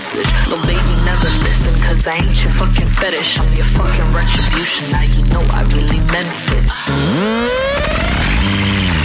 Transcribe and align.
message. 0.00 0.32
Little 0.48 0.64
baby, 0.64 0.94
never 1.04 1.28
listen, 1.44 1.74
cause 1.82 2.06
I 2.06 2.16
ain't 2.16 2.42
your 2.42 2.52
fucking 2.52 2.88
fetish. 2.88 3.38
I'm 3.38 3.52
your 3.54 3.66
fucking 3.76 4.12
retribution. 4.12 4.90
Now 4.90 5.02
you 5.02 5.22
know 5.26 5.42
I 5.52 5.62
really 5.74 6.00
meant 6.12 6.30
it. 8.96 8.99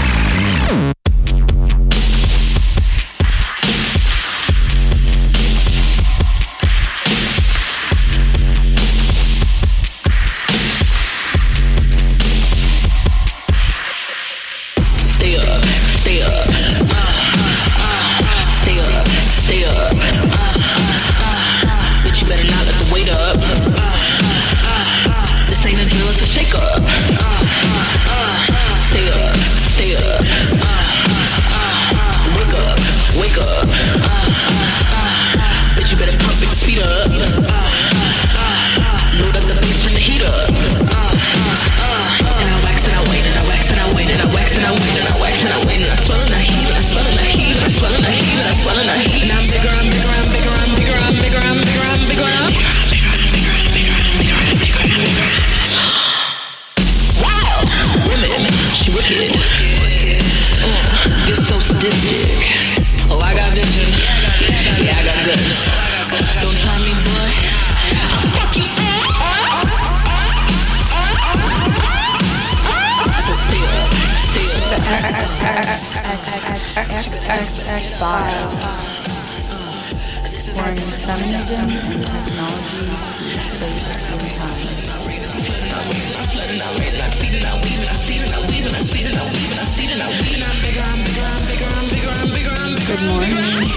Good 92.88 93.02
morning. 93.08 93.70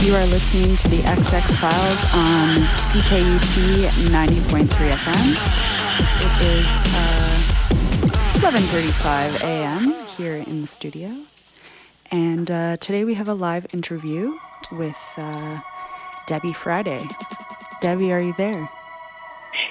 You 0.00 0.14
are 0.14 0.26
listening 0.26 0.76
to 0.76 0.88
the 0.88 0.98
XX 1.02 1.58
Files 1.58 2.04
on 2.14 2.62
CKUT 2.90 3.90
90.3 4.10 4.90
FM. 4.90 5.26
It 6.24 6.46
is 6.46 6.66
uh, 6.66 7.40
11:35 8.40 9.40
a.m. 9.42 9.94
here 10.16 10.36
in 10.36 10.62
the 10.62 10.66
studio, 10.66 11.14
and 12.10 12.50
uh, 12.50 12.76
today 12.78 13.04
we 13.04 13.14
have 13.14 13.28
a 13.28 13.34
live 13.34 13.66
interview 13.72 14.36
with 14.72 15.14
uh, 15.16 15.60
Debby 16.26 16.52
Friday. 16.52 17.08
Debby, 17.80 18.12
are 18.12 18.20
you 18.20 18.32
there? 18.34 18.68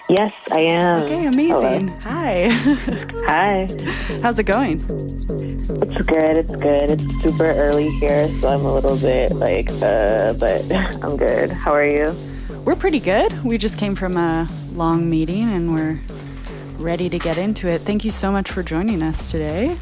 Yes, 0.09 0.33
I 0.51 0.59
am. 0.61 1.03
Okay, 1.03 1.25
amazing. 1.25 1.87
Hi. 1.99 2.47
Hi. 3.27 3.67
How's 4.21 4.39
it 4.39 4.43
going? 4.43 4.79
It's 4.79 6.01
good. 6.01 6.37
It's 6.37 6.55
good. 6.55 6.91
It's 6.91 7.21
super 7.21 7.45
early 7.45 7.89
here, 7.99 8.27
so 8.39 8.47
I'm 8.47 8.65
a 8.65 8.73
little 8.73 8.97
bit 8.97 9.31
like, 9.33 9.69
uh, 9.81 10.33
but 10.33 10.71
I'm 11.03 11.15
good. 11.15 11.51
How 11.51 11.73
are 11.73 11.85
you? 11.85 12.15
We're 12.65 12.75
pretty 12.75 12.99
good. 12.99 13.43
We 13.43 13.57
just 13.57 13.77
came 13.77 13.95
from 13.95 14.17
a 14.17 14.47
long 14.73 15.09
meeting 15.09 15.43
and 15.43 15.73
we're 15.73 15.99
ready 16.77 17.09
to 17.09 17.19
get 17.19 17.37
into 17.37 17.67
it. 17.67 17.81
Thank 17.81 18.03
you 18.03 18.11
so 18.11 18.31
much 18.31 18.49
for 18.49 18.63
joining 18.63 19.01
us 19.03 19.31
today. 19.31 19.77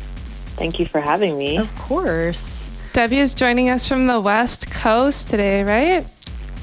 Thank 0.58 0.80
you 0.80 0.86
for 0.86 1.00
having 1.00 1.38
me. 1.38 1.58
Of 1.58 1.74
course. 1.76 2.70
Debby 2.94 3.20
is 3.20 3.34
joining 3.34 3.70
us 3.70 3.88
from 3.88 4.08
the 4.08 4.20
West 4.20 4.72
Coast 4.72 5.30
today, 5.30 5.64
right? 5.64 6.06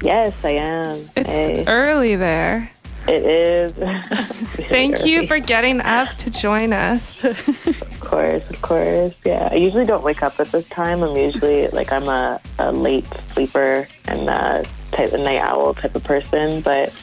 Yes, 0.01 0.33
I 0.43 0.49
am. 0.51 0.99
It's 1.15 1.29
Hey, 1.29 1.63
early 1.65 2.15
there. 2.17 2.69
it 3.07 3.25
is. 3.25 3.73
Thank 4.67 5.05
you 5.05 5.25
for 5.27 5.39
getting 5.39 5.79
up 5.81 6.09
to 6.17 6.29
join 6.29 6.73
us. 6.73 7.13
Of 8.05 8.11
course, 8.11 8.49
of 8.51 8.61
course. 8.61 9.15
Yeah, 9.25 9.49
I 9.51 9.55
usually 9.55 9.83
don't 9.85 10.03
wake 10.03 10.21
up 10.21 10.39
at 10.39 10.47
this 10.51 10.69
time. 10.69 11.01
I'm 11.01 11.15
usually 11.17 11.67
like 11.69 11.91
I'm 11.91 12.07
a, 12.07 12.39
a 12.59 12.71
late 12.71 13.07
sleeper 13.33 13.87
and 14.07 14.29
uh, 14.29 14.63
type 14.91 15.11
a 15.11 15.17
night 15.17 15.39
owl 15.41 15.73
type 15.73 15.95
of 15.95 16.03
person, 16.03 16.61
but 16.61 16.93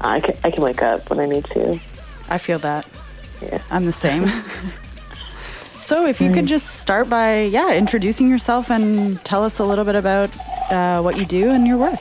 I 0.00 0.20
can 0.20 0.36
I 0.44 0.52
can 0.52 0.62
wake 0.62 0.80
up 0.80 1.10
when 1.10 1.18
I 1.18 1.26
need 1.26 1.44
to. 1.46 1.80
I 2.28 2.38
feel 2.38 2.60
that. 2.60 2.86
Yeah. 3.42 3.60
I'm 3.68 3.84
the 3.84 3.92
same. 3.92 4.26
So, 5.76 6.06
if 6.06 6.20
you 6.20 6.30
could 6.32 6.46
just 6.46 6.80
start 6.80 7.10
by, 7.10 7.42
yeah, 7.42 7.74
introducing 7.74 8.28
yourself 8.30 8.70
and 8.70 9.22
tell 9.24 9.44
us 9.44 9.58
a 9.58 9.64
little 9.64 9.84
bit 9.84 9.96
about 9.96 10.30
uh, 10.70 11.02
what 11.02 11.18
you 11.18 11.26
do 11.26 11.50
and 11.50 11.66
your 11.66 11.78
work. 11.78 12.00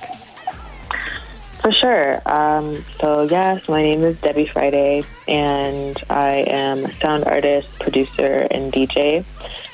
For 1.61 1.71
sure. 1.71 2.21
Um, 2.25 2.83
so, 3.01 3.23
yes, 3.23 3.67
my 3.67 3.81
name 3.81 4.03
is 4.03 4.19
Debby 4.21 4.47
Friday, 4.47 5.03
and 5.27 5.97
I 6.09 6.45
am 6.47 6.85
a 6.85 6.93
sound 6.93 7.25
artist, 7.25 7.67
producer, 7.79 8.47
and 8.51 8.71
DJ. 8.71 9.25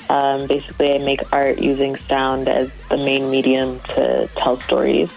Um, 0.08 0.46
basically, 0.46 0.94
I 0.94 0.98
make 0.98 1.32
art 1.32 1.58
using 1.58 1.96
sound 1.98 2.48
as 2.48 2.70
the 2.88 2.96
main 2.96 3.30
medium 3.30 3.80
to 3.80 4.28
tell 4.36 4.60
stories. 4.60 5.10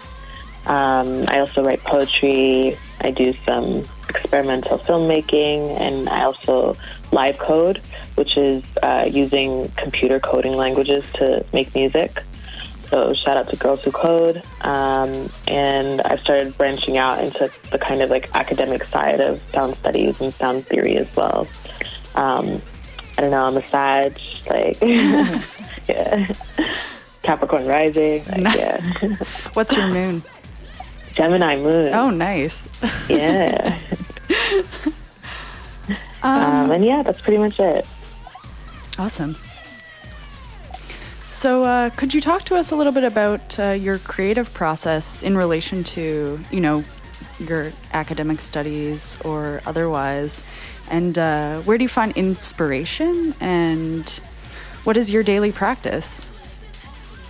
Um, 0.66 1.24
I 1.28 1.40
also 1.40 1.64
write 1.64 1.82
poetry. 1.84 2.76
I 3.00 3.10
do 3.10 3.34
some 3.44 3.84
experimental 4.08 4.78
filmmaking, 4.78 5.78
and 5.80 6.08
I 6.08 6.24
also 6.24 6.74
live 7.12 7.38
code, 7.38 7.80
which 8.16 8.36
is 8.36 8.64
uh, 8.82 9.08
using 9.10 9.68
computer 9.76 10.20
coding 10.20 10.54
languages 10.54 11.04
to 11.14 11.44
make 11.52 11.74
music. 11.74 12.22
So 12.88 13.12
shout 13.12 13.36
out 13.36 13.48
to 13.48 13.56
Girls 13.56 13.82
Who 13.82 13.90
Code. 13.90 14.42
Um, 14.60 15.28
and 15.48 16.00
I've 16.02 16.20
started 16.20 16.56
branching 16.56 16.96
out 16.96 17.24
into 17.24 17.50
the 17.70 17.78
kind 17.78 18.02
of 18.02 18.10
like 18.10 18.34
academic 18.34 18.84
side 18.84 19.20
of 19.20 19.42
sound 19.50 19.76
studies 19.78 20.20
and 20.20 20.32
sound 20.34 20.66
theory 20.66 20.96
as 20.96 21.08
well. 21.16 21.46
Um, 22.14 22.62
I 23.16 23.22
don't 23.22 23.30
know, 23.30 23.44
I'm 23.44 23.56
a 23.56 23.64
Sag, 23.64 24.18
like, 24.48 24.78
yeah. 25.88 26.32
Capricorn 27.22 27.66
rising, 27.66 28.24
like, 28.26 28.56
yeah. 28.56 28.80
What's 29.54 29.74
your 29.76 29.88
moon? 29.88 30.22
Gemini 31.14 31.56
moon. 31.56 31.94
Oh, 31.94 32.10
nice. 32.10 32.68
Yeah. 33.08 33.78
um, 36.22 36.70
and 36.70 36.84
yeah, 36.84 37.02
that's 37.02 37.20
pretty 37.20 37.38
much 37.38 37.58
it. 37.60 37.86
Awesome. 38.98 39.36
So, 41.26 41.64
uh, 41.64 41.90
could 41.90 42.12
you 42.12 42.20
talk 42.20 42.42
to 42.44 42.54
us 42.54 42.70
a 42.70 42.76
little 42.76 42.92
bit 42.92 43.04
about 43.04 43.58
uh, 43.58 43.70
your 43.70 43.98
creative 43.98 44.52
process 44.52 45.22
in 45.22 45.36
relation 45.36 45.82
to, 45.84 46.38
you 46.50 46.60
know, 46.60 46.84
your 47.38 47.72
academic 47.92 48.40
studies 48.40 49.16
or 49.22 49.62
otherwise? 49.66 50.44
And 50.90 51.18
uh, 51.18 51.60
where 51.62 51.78
do 51.78 51.84
you 51.84 51.88
find 51.88 52.14
inspiration? 52.16 53.34
And 53.40 54.08
what 54.84 54.98
is 54.98 55.10
your 55.10 55.22
daily 55.22 55.50
practice? 55.50 56.30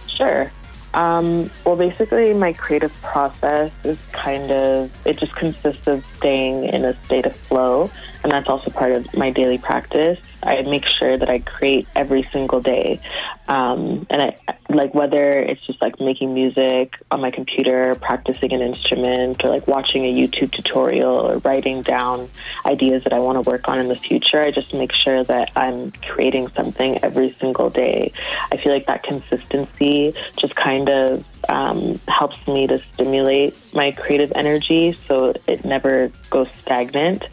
Sure. 0.09 0.51
Um, 0.93 1.51
well, 1.65 1.77
basically, 1.77 2.35
my 2.35 2.53
creative 2.53 2.93
process 3.03 3.73
is 3.85 3.99
kind 4.13 4.51
of, 4.51 4.93
it 5.07 5.19
just 5.19 5.35
consists 5.35 5.87
of 5.87 6.05
staying 6.17 6.65
in 6.65 6.85
a 6.85 6.95
state 7.05 7.27
of 7.27 7.35
flow. 7.35 7.91
And 8.23 8.33
that's 8.33 8.49
also 8.49 8.71
part 8.71 8.93
of 8.93 9.13
my 9.17 9.31
daily 9.31 9.59
practice. 9.59 10.19
I 10.45 10.63
make 10.63 10.85
sure 10.87 11.17
that 11.17 11.29
I 11.29 11.39
create 11.41 11.87
every 11.97 12.29
single 12.33 12.61
day. 12.61 13.01
Um, 13.49 14.07
and 14.11 14.23
I, 14.23 14.37
like, 14.69 14.95
whether 14.95 15.39
it's 15.39 15.65
just 15.67 15.81
like 15.83 16.01
making 16.01 16.33
music 16.35 16.95
on 17.11 17.21
my 17.21 17.31
computer, 17.31 17.95
practicing 17.95 18.53
an 18.53 18.63
instrument, 18.63 19.45
or 19.45 19.51
like 19.51 19.67
watching 19.67 20.05
a 20.05 20.13
YouTube 20.13 20.53
tutorial 20.53 21.13
or 21.13 21.39
writing 21.39 21.83
down 21.83 22.29
ideas 22.67 23.05
that 23.05 23.13
I 23.13 23.19
want 23.19 23.37
to 23.37 23.51
work 23.51 23.69
on 23.69 23.79
in 23.79 23.89
the 23.89 23.95
future, 23.95 24.41
I 24.41 24.51
just 24.51 24.73
make 24.75 24.93
sure 24.93 25.25
that 25.25 25.51
I'm 25.57 25.91
creating 25.93 26.49
something 26.49 27.03
every 27.03 27.33
single 27.33 27.71
day. 27.71 28.13
I 28.51 28.57
feel 28.57 28.73
like 28.73 28.87
that 28.87 29.03
consistency 29.03 30.15
just 30.37 30.55
kind 30.55 30.89
of 30.89 31.25
um, 31.49 32.01
helps 32.09 32.47
me 32.49 32.67
to 32.67 32.79
stimulate 32.95 33.57
my 33.75 33.93
creative 33.93 34.33
energy 34.35 34.97
so 35.07 35.35
it 35.47 35.65
never 35.65 36.11
goes 36.31 36.49
stagnant. 36.63 37.25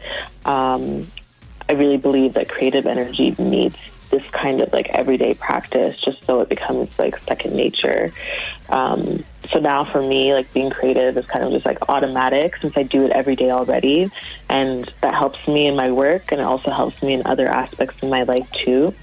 Um, 0.44 1.06
I 1.68 1.72
really 1.72 1.98
believe 1.98 2.34
that 2.34 2.48
creative 2.48 2.86
energy 2.86 3.34
needs 3.38 3.76
this 4.12 4.22
kind 4.30 4.60
of 4.60 4.72
like 4.72 4.88
everyday 4.90 5.34
practice 5.34 5.98
just 6.00 6.24
so 6.24 6.40
it 6.40 6.48
becomes 6.48 6.96
like 6.98 7.16
second 7.18 7.54
nature. 7.56 8.12
Um, 8.68 9.24
so 9.50 9.58
now 9.58 9.84
for 9.84 10.02
me, 10.02 10.34
like 10.34 10.52
being 10.52 10.70
creative 10.70 11.16
is 11.16 11.26
kind 11.26 11.44
of 11.44 11.50
just 11.50 11.66
like 11.66 11.88
automatic 11.88 12.56
since 12.58 12.74
I 12.76 12.84
do 12.84 13.04
it 13.04 13.10
every 13.10 13.34
day 13.34 13.50
already. 13.50 14.10
And 14.48 14.92
that 15.00 15.14
helps 15.14 15.48
me 15.48 15.66
in 15.66 15.74
my 15.74 15.90
work 15.90 16.30
and 16.30 16.40
it 16.40 16.44
also 16.44 16.70
helps 16.70 17.02
me 17.02 17.14
in 17.14 17.22
other 17.26 17.48
aspects 17.48 18.02
of 18.02 18.10
my 18.10 18.22
life 18.22 18.48
too. 18.52 18.94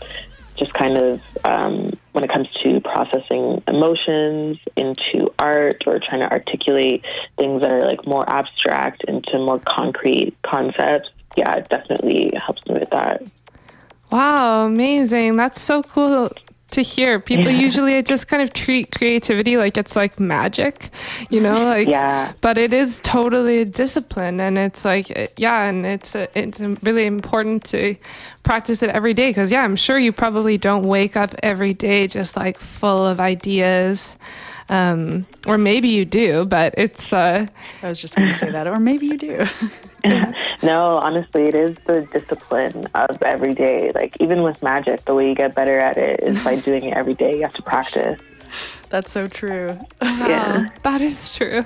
Just 0.56 0.74
kind 0.74 0.98
of 0.98 1.22
um, 1.44 1.98
when 2.12 2.24
it 2.24 2.30
comes 2.32 2.48
to 2.64 2.80
processing 2.82 3.64
emotions 3.68 4.60
into 4.76 5.34
art 5.40 5.84
or 5.88 6.00
trying 6.00 6.20
to 6.20 6.32
articulate 6.32 7.04
things 7.38 7.62
that 7.62 7.72
are 7.72 7.82
like 7.82 8.06
more 8.06 8.30
abstract 8.30 9.04
into 9.06 9.40
more 9.40 9.60
concrete 9.60 10.36
concepts 10.44 11.10
yeah, 11.38 11.56
it 11.56 11.70
definitely 11.70 12.32
helps 12.36 12.66
me 12.68 12.76
with 12.76 12.90
that. 12.90 13.24
Wow, 14.12 14.66
amazing. 14.66 15.36
That's 15.36 15.62
so 15.62 15.84
cool 15.84 16.32
to 16.72 16.82
hear. 16.82 17.20
People 17.20 17.52
yeah. 17.52 17.60
usually 17.60 18.02
just 18.04 18.28
kind 18.28 18.42
of 18.42 18.54
treat 18.54 18.96
creativity 18.96 19.58
like 19.58 19.78
it's 19.78 19.96
like 19.96 20.20
magic, 20.20 20.90
you 21.30 21.42
know, 21.42 21.64
like 21.64 21.88
yeah. 21.88 22.34
But 22.42 22.58
it 22.58 22.74
is 22.74 23.00
totally 23.04 23.60
a 23.60 23.66
discipline, 23.66 24.40
and 24.40 24.58
it's 24.58 24.86
like 24.86 25.34
yeah, 25.38 25.68
and 25.68 25.86
it's 25.86 26.16
a, 26.16 26.28
it's 26.38 26.60
really 26.60 27.06
important 27.06 27.64
to 27.66 27.96
practice 28.44 28.82
it 28.84 28.90
every 28.90 29.14
day 29.14 29.30
because 29.30 29.52
yeah, 29.52 29.64
I'm 29.64 29.76
sure 29.76 29.98
you 29.98 30.12
probably 30.12 30.58
don't 30.58 30.84
wake 30.84 31.16
up 31.16 31.36
every 31.44 31.74
day 31.74 32.08
just 32.08 32.36
like 32.36 32.58
full 32.58 33.06
of 33.06 33.20
ideas. 33.20 34.16
Um, 34.72 35.26
or 35.48 35.58
maybe 35.58 35.88
you 35.88 36.06
do, 36.06 36.46
but 36.46 36.76
it's. 36.78 37.12
Uh, 37.12 37.48
I 37.82 37.90
was 37.90 38.00
just 38.00 38.16
going 38.16 38.30
to 38.30 38.38
say 38.38 38.52
that, 38.52 38.68
or 38.68 38.80
maybe 38.80 39.08
you 39.08 39.18
do. 39.18 39.46
no, 40.62 40.98
honestly, 40.98 41.44
it 41.44 41.56
is 41.56 41.78
the 41.86 42.02
discipline 42.12 42.88
of 42.94 43.22
every 43.24 43.54
day. 43.54 43.92
Like 43.94 44.18
even 44.20 44.44
with 44.44 44.62
magic, 44.62 45.06
the 45.06 45.14
way 45.14 45.30
you 45.30 45.36
get 45.36 45.56
better 45.56 45.80
at 45.80 45.98
it 45.98 46.22
is 46.24 46.44
by 46.44 46.56
doing 46.56 46.86
it 46.86 46.98
every 46.98 47.14
day. 47.14 47.36
You 47.36 47.42
have 47.44 47.54
to 47.56 47.64
practice. 47.64 48.20
That's 48.90 49.12
so 49.12 49.28
true. 49.28 49.78
yeah, 50.02 50.70
that 50.82 51.02
is 51.02 51.36
true. 51.36 51.64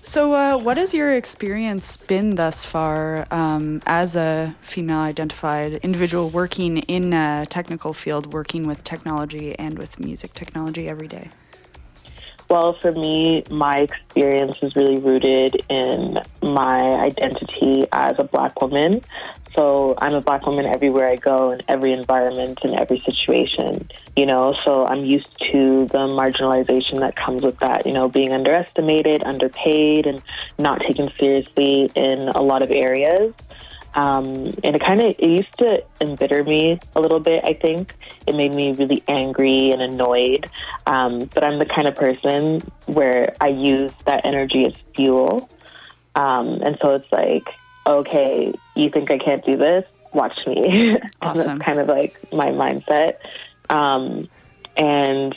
so, 0.00 0.32
uh, 0.32 0.58
what 0.58 0.78
has 0.78 0.94
your 0.94 1.12
experience 1.12 1.98
been 1.98 2.36
thus 2.36 2.64
far 2.64 3.26
um, 3.30 3.82
as 3.86 4.16
a 4.16 4.56
female 4.62 5.00
identified 5.00 5.74
individual 5.82 6.30
working 6.30 6.78
in 6.78 7.12
a 7.12 7.44
technical 7.50 7.92
field, 7.92 8.32
working 8.32 8.66
with 8.66 8.82
technology 8.82 9.54
and 9.58 9.78
with 9.78 10.00
music 10.00 10.32
technology 10.32 10.88
every 10.88 11.08
day? 11.08 11.30
Well, 12.48 12.74
for 12.80 12.92
me, 12.92 13.42
my 13.50 13.78
experience 13.78 14.58
is 14.62 14.76
really 14.76 14.98
rooted 14.98 15.64
in 15.68 16.18
my 16.42 16.80
identity 16.80 17.84
as 17.92 18.14
a 18.18 18.24
black 18.24 18.60
woman. 18.60 19.02
So 19.56 19.94
I'm 19.98 20.14
a 20.14 20.20
black 20.20 20.46
woman 20.46 20.66
everywhere 20.66 21.08
I 21.08 21.16
go, 21.16 21.50
in 21.50 21.62
every 21.66 21.92
environment, 21.92 22.58
in 22.62 22.78
every 22.78 23.02
situation, 23.04 23.88
you 24.14 24.26
know. 24.26 24.54
So 24.64 24.86
I'm 24.86 25.04
used 25.04 25.34
to 25.50 25.86
the 25.86 26.06
marginalization 26.06 27.00
that 27.00 27.16
comes 27.16 27.42
with 27.42 27.58
that, 27.58 27.86
you 27.86 27.92
know, 27.92 28.08
being 28.08 28.32
underestimated, 28.32 29.24
underpaid, 29.24 30.06
and 30.06 30.22
not 30.58 30.82
taken 30.82 31.10
seriously 31.18 31.90
in 31.94 32.28
a 32.28 32.42
lot 32.42 32.62
of 32.62 32.70
areas. 32.70 33.32
Um, 33.96 34.52
and 34.62 34.76
it 34.76 34.82
kind 34.86 35.00
of 35.00 35.16
it 35.18 35.28
used 35.28 35.58
to 35.58 35.82
embitter 36.02 36.44
me 36.44 36.78
a 36.94 37.00
little 37.00 37.18
bit. 37.18 37.42
I 37.44 37.54
think 37.54 37.94
it 38.26 38.36
made 38.36 38.52
me 38.54 38.72
really 38.72 39.02
angry 39.08 39.70
and 39.70 39.80
annoyed. 39.80 40.48
Um, 40.86 41.30
but 41.34 41.44
I'm 41.44 41.58
the 41.58 41.64
kind 41.64 41.88
of 41.88 41.94
person 41.94 42.60
where 42.84 43.34
I 43.40 43.48
use 43.48 43.90
that 44.04 44.26
energy 44.26 44.66
as 44.66 44.74
fuel. 44.94 45.48
Um, 46.14 46.60
and 46.62 46.78
so 46.82 46.94
it's 46.94 47.10
like, 47.10 47.48
okay, 47.86 48.52
you 48.74 48.90
think 48.90 49.10
I 49.10 49.18
can't 49.18 49.44
do 49.44 49.56
this? 49.56 49.84
Watch 50.12 50.38
me. 50.46 50.96
Awesome. 51.22 51.58
that's 51.58 51.64
kind 51.64 51.78
of 51.80 51.88
like 51.88 52.32
my 52.32 52.48
mindset. 52.48 53.16
Um, 53.70 54.28
and 54.76 55.34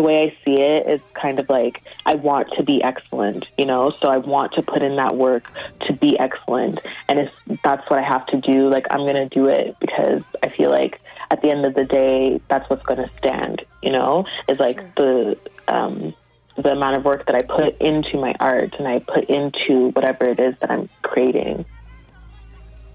the 0.00 0.06
way 0.06 0.22
I 0.22 0.44
see 0.46 0.58
it 0.58 0.86
is 0.88 1.00
kind 1.12 1.38
of 1.38 1.50
like 1.50 1.82
I 2.06 2.14
want 2.14 2.48
to 2.56 2.62
be 2.62 2.82
excellent, 2.82 3.44
you 3.58 3.66
know, 3.66 3.92
so 4.00 4.08
I 4.08 4.16
want 4.16 4.54
to 4.54 4.62
put 4.62 4.82
in 4.82 4.96
that 4.96 5.14
work 5.14 5.46
to 5.82 5.92
be 5.92 6.18
excellent. 6.18 6.80
And 7.06 7.18
if 7.18 7.30
that's 7.62 7.88
what 7.90 7.98
I 7.98 8.02
have 8.02 8.24
to 8.28 8.40
do, 8.40 8.70
like 8.70 8.86
I'm 8.90 9.00
going 9.00 9.16
to 9.16 9.28
do 9.28 9.46
it 9.46 9.76
because 9.78 10.22
I 10.42 10.48
feel 10.48 10.70
like 10.70 11.02
at 11.30 11.42
the 11.42 11.50
end 11.50 11.66
of 11.66 11.74
the 11.74 11.84
day, 11.84 12.40
that's 12.48 12.68
what's 12.70 12.82
going 12.82 13.06
to 13.06 13.10
stand, 13.18 13.60
you 13.82 13.92
know, 13.92 14.24
is 14.48 14.58
like 14.58 14.80
sure. 14.80 14.92
the, 14.96 15.38
um, 15.68 16.14
the 16.56 16.70
amount 16.70 16.96
of 16.96 17.04
work 17.04 17.26
that 17.26 17.34
I 17.34 17.42
put 17.42 17.78
into 17.78 18.16
my 18.16 18.34
art 18.40 18.76
and 18.78 18.88
I 18.88 19.00
put 19.00 19.24
into 19.24 19.90
whatever 19.90 20.30
it 20.30 20.40
is 20.40 20.54
that 20.60 20.70
I'm 20.70 20.88
creating. 21.02 21.66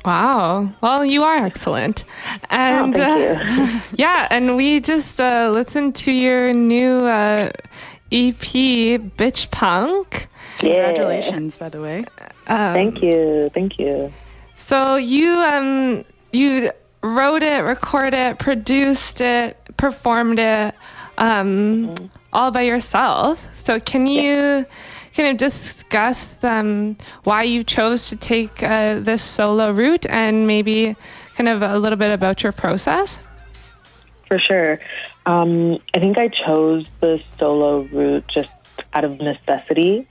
Wow. 0.05 0.69
Well, 0.81 1.03
you 1.03 1.23
are 1.23 1.35
excellent. 1.35 2.03
And 2.51 2.95
oh, 2.95 3.01
uh, 3.01 3.81
yeah, 3.93 4.27
and 4.29 4.55
we 4.55 4.79
just 4.79 5.19
uh, 5.19 5.49
listened 5.51 5.95
to 5.95 6.13
your 6.13 6.53
new 6.53 7.05
uh, 7.05 7.51
EP, 8.11 8.37
Bitch 8.37 9.49
Punk. 9.49 10.27
Congratulations, 10.57 11.57
by 11.57 11.69
the 11.69 11.81
way. 11.81 12.05
Um, 12.47 12.73
thank 12.73 13.01
you. 13.01 13.49
Thank 13.53 13.79
you. 13.79 14.13
So 14.55 14.95
you 14.95 15.31
um 15.39 16.05
you 16.31 16.71
wrote 17.01 17.43
it, 17.43 17.63
recorded 17.63 18.13
it, 18.13 18.39
produced 18.39 19.21
it, 19.21 19.57
performed 19.77 20.39
it 20.39 20.75
um, 21.17 21.87
mm-hmm. 21.87 22.05
all 22.31 22.51
by 22.51 22.61
yourself. 22.61 23.45
So 23.57 23.79
can 23.79 24.05
you 24.05 24.21
yeah 24.23 24.63
kind 25.15 25.29
of 25.29 25.37
discuss 25.37 26.43
um, 26.43 26.97
why 27.23 27.43
you 27.43 27.63
chose 27.63 28.09
to 28.09 28.15
take 28.15 28.61
uh, 28.61 28.99
this 28.99 29.23
solo 29.23 29.71
route 29.71 30.05
and 30.07 30.45
maybe 30.45 30.95
kind 31.35 31.47
of 31.47 31.61
a 31.61 31.77
little 31.79 31.97
bit 31.97 32.11
about 32.11 32.43
your 32.43 32.51
process? 32.51 33.19
For 34.27 34.39
sure. 34.39 34.79
Um, 35.25 35.77
I 35.93 35.99
think 35.99 36.17
I 36.17 36.27
chose 36.27 36.87
the 36.99 37.21
solo 37.39 37.81
route 37.83 38.25
just 38.27 38.49
out 38.93 39.03
of 39.05 39.19
necessity. 39.19 40.07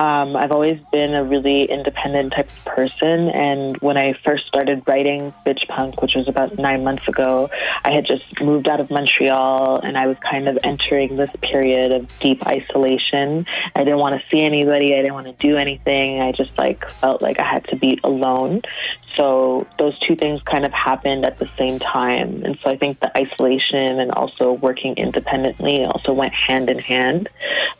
Um, 0.00 0.34
I've 0.34 0.50
always 0.50 0.80
been 0.90 1.12
a 1.12 1.22
really 1.22 1.64
independent 1.64 2.32
type 2.32 2.48
of 2.48 2.64
person, 2.64 3.28
and 3.28 3.76
when 3.82 3.98
I 3.98 4.14
first 4.24 4.46
started 4.46 4.82
writing 4.86 5.34
Bitch 5.44 5.68
Punk, 5.68 6.00
which 6.00 6.14
was 6.14 6.26
about 6.26 6.56
nine 6.56 6.82
months 6.84 7.06
ago, 7.06 7.50
I 7.84 7.90
had 7.90 8.06
just 8.06 8.24
moved 8.40 8.66
out 8.66 8.80
of 8.80 8.90
Montreal, 8.90 9.80
and 9.80 9.98
I 9.98 10.06
was 10.06 10.16
kind 10.20 10.48
of 10.48 10.58
entering 10.64 11.16
this 11.16 11.28
period 11.42 11.92
of 11.92 12.08
deep 12.18 12.46
isolation. 12.46 13.44
I 13.76 13.84
didn't 13.84 13.98
want 13.98 14.18
to 14.18 14.26
see 14.28 14.40
anybody. 14.40 14.94
I 14.94 15.02
didn't 15.02 15.12
want 15.12 15.26
to 15.26 15.34
do 15.34 15.58
anything. 15.58 16.22
I 16.22 16.32
just 16.32 16.56
like 16.56 16.88
felt 16.92 17.20
like 17.20 17.38
I 17.38 17.44
had 17.44 17.66
to 17.68 17.76
be 17.76 18.00
alone. 18.02 18.62
So 19.18 19.66
those 19.78 19.98
two 19.98 20.16
things 20.16 20.40
kind 20.42 20.64
of 20.64 20.72
happened 20.72 21.26
at 21.26 21.38
the 21.38 21.50
same 21.58 21.78
time, 21.78 22.42
and 22.42 22.58
so 22.62 22.70
I 22.70 22.78
think 22.78 23.00
the 23.00 23.14
isolation 23.14 24.00
and 24.00 24.12
also 24.12 24.52
working 24.54 24.96
independently 24.96 25.84
also 25.84 26.14
went 26.14 26.32
hand 26.32 26.70
in 26.70 26.78
hand. 26.78 27.28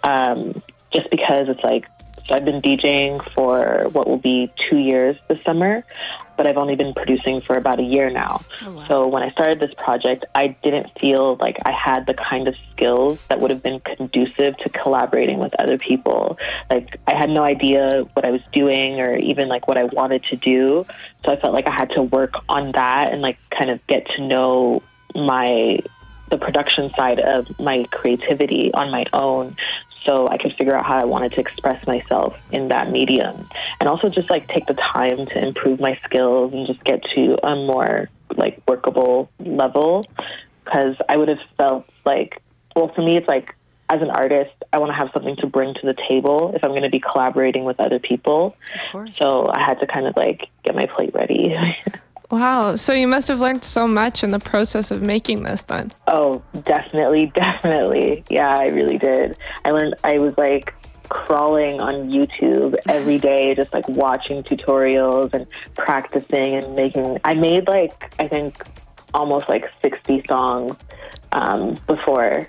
Um, 0.04 0.62
just 0.92 1.08
because 1.08 1.48
it's 1.48 1.62
like 1.62 1.86
I've 2.34 2.44
been 2.44 2.60
DJing 2.60 3.22
for 3.32 3.88
what 3.90 4.06
will 4.08 4.18
be 4.18 4.50
two 4.68 4.78
years 4.78 5.16
this 5.28 5.42
summer, 5.44 5.84
but 6.36 6.46
I've 6.46 6.56
only 6.56 6.74
been 6.74 6.94
producing 6.94 7.40
for 7.42 7.56
about 7.56 7.80
a 7.80 7.82
year 7.82 8.08
now. 8.08 8.42
Oh, 8.64 8.72
wow. 8.72 8.86
So 8.88 9.06
when 9.08 9.22
I 9.22 9.30
started 9.30 9.60
this 9.60 9.74
project, 9.74 10.24
I 10.34 10.56
didn't 10.62 10.90
feel 10.98 11.36
like 11.36 11.58
I 11.64 11.72
had 11.72 12.06
the 12.06 12.14
kind 12.14 12.48
of 12.48 12.54
skills 12.72 13.18
that 13.28 13.40
would 13.40 13.50
have 13.50 13.62
been 13.62 13.80
conducive 13.80 14.56
to 14.56 14.68
collaborating 14.70 15.38
with 15.38 15.54
other 15.60 15.76
people. 15.76 16.38
Like 16.70 16.98
I 17.06 17.14
had 17.14 17.28
no 17.30 17.42
idea 17.42 18.06
what 18.14 18.24
I 18.24 18.30
was 18.30 18.40
doing 18.52 19.00
or 19.00 19.16
even 19.18 19.48
like 19.48 19.68
what 19.68 19.76
I 19.76 19.84
wanted 19.84 20.24
to 20.30 20.36
do. 20.36 20.86
So 21.24 21.32
I 21.32 21.36
felt 21.36 21.52
like 21.52 21.66
I 21.66 21.74
had 21.74 21.90
to 21.90 22.02
work 22.02 22.34
on 22.48 22.72
that 22.72 23.12
and 23.12 23.20
like 23.20 23.38
kind 23.50 23.70
of 23.70 23.86
get 23.86 24.06
to 24.16 24.26
know 24.26 24.82
my 25.14 25.80
the 26.30 26.38
production 26.38 26.90
side 26.96 27.20
of 27.20 27.46
my 27.58 27.84
creativity 27.90 28.70
on 28.72 28.90
my 28.90 29.04
own 29.12 29.56
so 30.04 30.28
I 30.28 30.38
could 30.38 30.54
figure 30.56 30.74
out 30.74 30.86
how 30.86 30.98
I 30.98 31.04
wanted 31.04 31.34
to 31.34 31.40
express 31.40 31.86
myself 31.86 32.36
in 32.52 32.68
that 32.68 32.90
medium. 32.90 33.48
And 33.80 33.88
also 33.88 34.08
just 34.08 34.30
like 34.30 34.48
take 34.48 34.66
the 34.66 34.74
time 34.74 35.26
to 35.26 35.46
improve 35.46 35.80
my 35.80 35.98
skills 36.04 36.52
and 36.52 36.66
just 36.66 36.82
get 36.84 37.02
to 37.14 37.36
a 37.46 37.54
more 37.54 38.08
like 38.36 38.62
workable 38.66 39.30
level. 39.38 40.06
Because 40.64 40.96
I 41.08 41.16
would 41.16 41.28
have 41.28 41.40
felt 41.58 41.88
like, 42.04 42.40
well, 42.74 42.92
for 42.94 43.02
me, 43.02 43.16
it's 43.16 43.28
like 43.28 43.54
as 43.90 44.00
an 44.00 44.10
artist, 44.10 44.52
I 44.72 44.78
want 44.78 44.90
to 44.90 44.94
have 44.96 45.10
something 45.12 45.36
to 45.36 45.48
bring 45.48 45.74
to 45.74 45.80
the 45.82 45.96
table 46.08 46.52
if 46.54 46.62
I'm 46.62 46.70
going 46.70 46.82
to 46.82 46.90
be 46.90 47.00
collaborating 47.00 47.64
with 47.64 47.80
other 47.80 47.98
people. 47.98 48.56
So 49.16 49.50
I 49.52 49.60
had 49.60 49.80
to 49.80 49.86
kind 49.86 50.06
of 50.06 50.16
like 50.16 50.46
get 50.64 50.76
my 50.76 50.86
plate 50.86 51.12
ready. 51.12 51.54
Wow. 52.30 52.76
So 52.76 52.92
you 52.92 53.08
must 53.08 53.28
have 53.28 53.40
learned 53.40 53.64
so 53.64 53.88
much 53.88 54.22
in 54.22 54.30
the 54.30 54.38
process 54.38 54.90
of 54.90 55.02
making 55.02 55.42
this 55.42 55.62
then. 55.64 55.92
oh, 56.06 56.42
definitely, 56.64 57.26
definitely. 57.34 58.24
Yeah, 58.30 58.54
I 58.56 58.66
really 58.68 58.98
did. 58.98 59.36
I 59.64 59.70
learned, 59.70 59.94
I 60.04 60.18
was 60.18 60.34
like, 60.38 60.74
crawling 61.08 61.80
on 61.80 62.08
YouTube 62.08 62.76
every 62.88 63.18
day, 63.18 63.52
just 63.56 63.72
like 63.74 63.88
watching 63.88 64.44
tutorials 64.44 65.34
and 65.34 65.44
practicing 65.74 66.54
and 66.54 66.76
making. 66.76 67.18
I 67.24 67.34
made 67.34 67.66
like 67.66 68.14
I 68.20 68.28
think 68.28 68.62
almost 69.12 69.48
like 69.48 69.64
sixty 69.82 70.22
songs 70.28 70.76
um, 71.32 71.76
before 71.88 72.48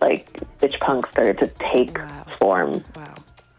like 0.00 0.32
bitch 0.60 0.80
punk 0.80 1.06
started 1.08 1.36
to 1.40 1.46
take 1.72 1.98
Wow. 1.98 2.24
form. 2.38 2.82
Wow. 2.96 3.14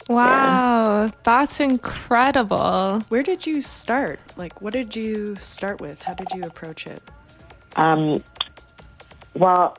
Wow. 0.10 1.12
That's 1.24 1.60
incredible. 1.60 3.04
Where 3.10 3.24
did 3.24 3.46
you 3.46 3.62
start? 3.62 4.20
Like, 4.36 4.62
what 4.62 4.74
did 4.74 4.96
you 4.96 5.36
start 5.38 5.82
with? 5.82 6.02
How 6.02 6.14
did 6.14 6.28
you 6.34 6.44
approach 6.44 6.88
it? 6.88 7.02
Um, 7.76 8.24
well, 9.34 9.78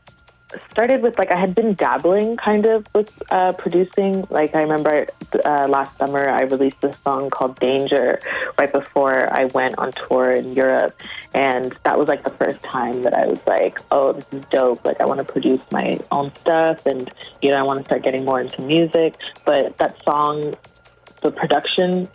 started 0.70 1.02
with 1.02 1.18
like 1.18 1.30
I 1.30 1.36
had 1.38 1.54
been 1.54 1.74
dabbling 1.74 2.36
kind 2.36 2.66
of 2.66 2.86
with 2.94 3.12
uh, 3.30 3.52
producing. 3.52 4.26
Like 4.30 4.54
I 4.54 4.62
remember 4.62 5.06
uh, 5.44 5.66
last 5.68 5.96
summer 5.98 6.28
I 6.28 6.42
released 6.42 6.80
this 6.80 6.96
song 7.04 7.30
called 7.30 7.58
Danger 7.58 8.20
right 8.58 8.72
before 8.72 9.32
I 9.32 9.46
went 9.46 9.78
on 9.78 9.92
tour 9.92 10.30
in 10.32 10.52
Europe, 10.52 11.00
and 11.34 11.74
that 11.84 11.98
was 11.98 12.08
like 12.08 12.24
the 12.24 12.30
first 12.30 12.62
time 12.62 13.02
that 13.02 13.14
I 13.14 13.26
was 13.26 13.40
like, 13.46 13.80
oh, 13.90 14.12
this 14.12 14.26
is 14.32 14.44
dope. 14.50 14.84
Like 14.84 15.00
I 15.00 15.06
want 15.06 15.18
to 15.18 15.24
produce 15.24 15.62
my 15.70 15.98
own 16.10 16.34
stuff, 16.36 16.86
and 16.86 17.10
you 17.40 17.50
know 17.50 17.56
I 17.56 17.62
want 17.62 17.80
to 17.80 17.84
start 17.84 18.02
getting 18.02 18.24
more 18.24 18.40
into 18.40 18.62
music. 18.62 19.14
But 19.44 19.76
that 19.78 20.02
song, 20.04 20.54
the 21.22 21.30
production 21.30 22.08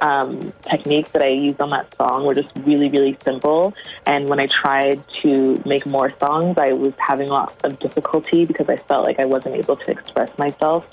um, 0.00 0.52
techniques 0.62 1.10
that 1.12 1.22
I 1.22 1.28
used 1.28 1.60
on 1.60 1.70
that 1.70 1.94
song 1.96 2.26
were 2.26 2.34
just 2.34 2.50
really, 2.64 2.88
really 2.88 3.16
simple. 3.22 3.74
And 4.06 4.28
when 4.28 4.40
I 4.40 4.46
tried 4.46 5.04
to 5.22 5.62
make 5.64 5.86
more 5.86 6.12
songs, 6.18 6.56
I 6.58 6.72
was 6.72 6.92
having 6.98 7.28
lots 7.28 7.56
of 7.64 7.78
difficulty 7.78 8.44
because 8.44 8.68
I 8.68 8.76
felt 8.76 9.04
like 9.04 9.18
I 9.18 9.24
wasn't 9.24 9.56
able 9.56 9.76
to 9.76 9.90
express 9.90 10.36
myself 10.38 10.84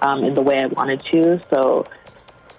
um, 0.00 0.24
in 0.24 0.34
the 0.34 0.42
way 0.42 0.60
I 0.60 0.66
wanted 0.66 1.02
to. 1.12 1.40
So 1.50 1.86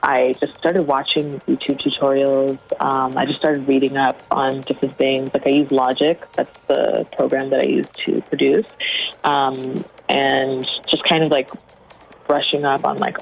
I 0.01 0.33
just 0.41 0.57
started 0.57 0.83
watching 0.83 1.39
YouTube 1.47 1.81
tutorials. 1.81 2.59
Um, 2.81 3.17
I 3.17 3.25
just 3.25 3.39
started 3.39 3.65
reading 3.67 3.95
up 3.95 4.21
on 4.31 4.59
different 4.61 4.97
things. 4.97 5.29
Like 5.33 5.47
I 5.47 5.51
use 5.51 5.71
Logic, 5.71 6.21
that's 6.33 6.51
the 6.67 7.07
program 7.13 7.49
that 7.51 7.61
I 7.61 7.63
use 7.63 7.87
to 8.05 8.21
produce, 8.23 8.65
um, 9.23 9.85
and 10.09 10.67
just 10.91 11.03
kind 11.05 11.23
of 11.23 11.29
like 11.29 11.49
brushing 12.27 12.65
up 12.65 12.83
on 12.83 12.97
like 12.97 13.17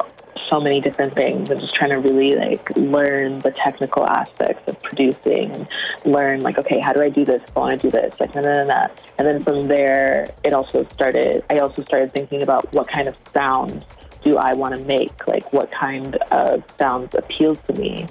so 0.49 0.59
many 0.59 0.81
different 0.81 1.13
things. 1.13 1.49
And 1.49 1.59
just 1.59 1.75
trying 1.75 1.91
to 1.91 1.99
really 1.99 2.35
like 2.35 2.75
learn 2.75 3.39
the 3.39 3.51
technical 3.51 4.05
aspects 4.07 4.67
of 4.67 4.81
producing 4.81 5.51
and 5.51 5.67
learn 6.05 6.41
like 6.41 6.57
okay 6.57 6.79
how 6.79 6.93
do 6.93 7.01
I 7.01 7.09
do 7.09 7.25
this? 7.25 7.41
I 7.55 7.59
want 7.59 7.81
to 7.81 7.89
do 7.89 7.91
this 7.91 8.19
like 8.19 8.35
and 8.35 8.45
then 8.45 8.67
that 8.67 8.99
and 9.17 9.27
then 9.27 9.43
from 9.43 9.67
there 9.67 10.31
it 10.43 10.53
also 10.53 10.85
started 10.93 11.43
I 11.49 11.59
also 11.59 11.83
started 11.83 12.11
thinking 12.13 12.41
about 12.41 12.71
what 12.73 12.87
kind 12.87 13.07
of 13.07 13.15
sounds 13.33 13.83
do 14.23 14.37
I 14.37 14.53
want 14.53 14.75
to 14.75 14.81
make? 14.81 15.27
Like 15.27 15.51
what 15.53 15.71
kind 15.71 16.15
of 16.31 16.63
sounds 16.77 17.13
appeal 17.15 17.55
to 17.55 17.73
me? 17.73 18.07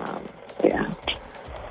Um, 0.00 0.28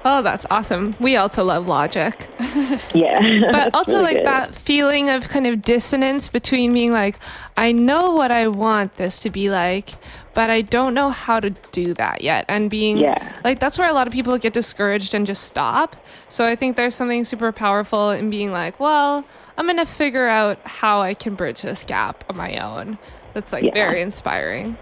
Oh, 0.06 0.22
that's 0.22 0.46
awesome. 0.52 0.96
We 1.00 1.16
also 1.16 1.44
love 1.46 1.68
logic. 1.68 2.28
yeah 2.94 3.20
But 3.52 3.74
also 3.74 3.94
really 4.00 4.04
like 4.04 4.18
good. 4.18 4.26
that 4.26 4.54
feeling 4.56 5.10
of 5.10 5.30
kind 5.30 5.48
of 5.48 5.62
dissonance 5.64 6.28
between 6.28 6.74
being 6.74 6.92
like, 6.92 7.18
I 7.56 7.72
know 7.72 8.12
what 8.12 8.30
I 8.32 8.48
want 8.50 8.96
this 8.98 9.20
to 9.22 9.30
be 9.30 9.50
like, 9.50 9.90
but 10.34 10.50
I 10.50 10.62
don't 10.62 10.94
know 10.94 11.10
how 11.10 11.40
to 11.40 11.52
do 11.72 11.94
that 11.94 12.22
yet. 12.22 12.44
And 12.50 12.70
being 12.70 12.98
Yeah. 12.98 13.34
like 13.46 13.60
that's 13.60 13.78
where 13.78 13.88
a 13.90 13.94
lot 13.94 14.08
of 14.08 14.14
people 14.14 14.38
get 14.38 14.52
discouraged 14.54 15.14
and 15.14 15.26
just 15.26 15.44
stop. 15.44 15.96
So 16.28 16.46
I 16.46 16.56
think 16.56 16.76
there's 16.76 16.96
something 16.96 17.24
super 17.24 17.52
powerful 17.54 18.12
in 18.12 18.30
being 18.30 18.52
like, 18.52 18.80
well, 18.80 19.24
I'm 19.58 19.68
gonna 19.68 19.86
figure 19.86 20.28
out 20.28 20.60
how 20.66 21.02
I 21.02 21.14
can 21.14 21.36
bridge 21.36 21.62
this 21.62 21.84
gap 21.86 22.26
on 22.30 22.36
my 22.36 22.58
own. 22.58 22.98
That's 23.34 23.54
like 23.54 23.64
Yeah. 23.64 23.74
very 23.74 24.02
inspiring. 24.02 24.76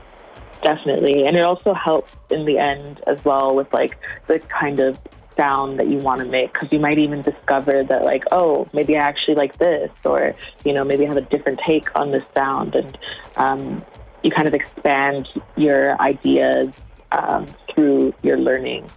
Definitely 0.63 1.25
and 1.25 1.36
it 1.36 1.44
also 1.44 1.74
helps 1.74 2.15
in 2.30 2.46
the 2.46 2.58
end 2.58 3.01
as 3.08 3.24
well 3.25 3.56
with 3.56 3.72
like 3.74 3.98
the 4.27 4.39
kind 4.39 4.80
of 4.80 4.98
sound 5.38 5.80
that 5.80 5.88
you 5.88 5.98
want 5.98 6.20
to 6.20 6.25
make 6.25 6.51
because 6.53 6.72
you 6.72 6.80
might 6.80 7.00
even 7.00 7.22
discover 7.22 7.84
that 7.84 8.03
like 8.03 8.24
oh 8.32 8.68
maybe 8.74 8.96
i 8.98 9.00
actually 9.00 9.36
like 9.36 9.58
this 9.58 9.91
or 10.03 10.36
you 10.65 10.74
know 10.74 10.84
maybe 10.84 11.06
I 11.06 11.08
have 11.08 11.18
a 11.18 11.22
different 11.22 11.60
take 11.65 11.88
on 11.98 12.12
this 12.12 12.24
sound 12.36 12.75
and 12.75 12.98
um, 13.38 13.84
you 14.24 14.30
kind 14.32 14.48
of 14.48 14.53
expand 14.53 15.27
your 15.56 16.00
ideas 16.01 16.72
um, 17.12 17.48
through 17.74 18.13
your 18.22 18.38
learning 18.38 18.89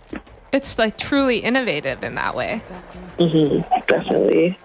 It's 0.52 0.78
like 0.78 0.98
truly 0.98 1.38
innovative 1.38 2.02
in 2.04 2.14
that 2.16 2.34
way. 2.34 2.54
Exactly. 2.54 3.28
hmm 3.28 3.60
definitely 3.86 4.58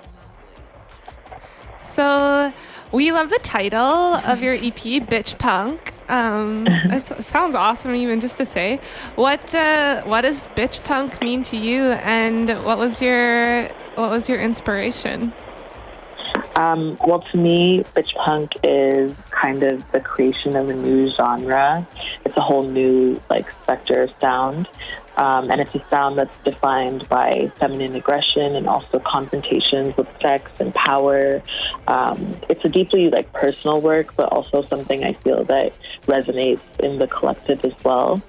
So 1.81 2.51
we 2.91 3.11
love 3.11 3.29
the 3.29 3.39
title 3.39 4.15
of 4.15 4.41
your 4.41 4.53
EP, 4.53 5.03
Bitch 5.07 5.37
Punk. 5.37 5.88
Um, 6.09 6.67
it 6.67 7.05
sounds 7.23 7.55
awesome, 7.55 7.95
even 7.95 8.19
just 8.19 8.37
to 8.37 8.45
say. 8.45 8.79
What 9.15 9.53
uh, 9.55 10.03
what 10.03 10.21
does 10.21 10.47
Bitch 10.47 10.83
Punk 10.83 11.21
mean 11.21 11.43
to 11.43 11.57
you, 11.57 11.91
and 11.91 12.49
what 12.65 12.77
was 12.77 13.01
your 13.01 13.69
what 13.95 14.09
was 14.09 14.27
your 14.27 14.41
inspiration? 14.41 15.31
Um, 16.59 16.97
well, 17.07 17.21
to 17.21 17.37
me, 17.37 17.85
bitch 17.95 18.13
punk 18.15 18.51
is 18.65 19.15
kind 19.31 19.63
of 19.63 19.89
the 19.93 20.01
creation 20.01 20.57
of 20.57 20.69
a 20.69 20.73
new 20.73 21.09
genre. 21.15 21.87
It's 22.25 22.35
a 22.35 22.41
whole 22.41 22.63
new 22.63 23.21
like 23.29 23.45
sector 23.65 24.03
of 24.03 24.09
sound, 24.19 24.67
um, 25.15 25.49
and 25.49 25.61
it's 25.61 25.73
a 25.73 25.81
sound 25.89 26.17
that's 26.17 26.35
defined 26.43 27.07
by 27.07 27.49
feminine 27.61 27.95
aggression 27.95 28.57
and 28.57 28.67
also 28.67 28.99
confrontations 28.99 29.95
with 29.95 30.09
sex 30.21 30.51
and 30.59 30.75
power. 30.75 31.41
Um, 31.87 32.35
it's 32.49 32.65
a 32.65 32.69
deeply 32.69 33.09
like 33.09 33.31
personal 33.31 33.79
work, 33.79 34.13
but 34.17 34.25
also 34.33 34.67
something 34.67 35.05
I 35.05 35.13
feel 35.13 35.45
that 35.45 35.71
resonates 36.07 36.59
in 36.83 36.99
the 36.99 37.07
collective 37.07 37.63
as 37.63 37.73
well. 37.85 38.21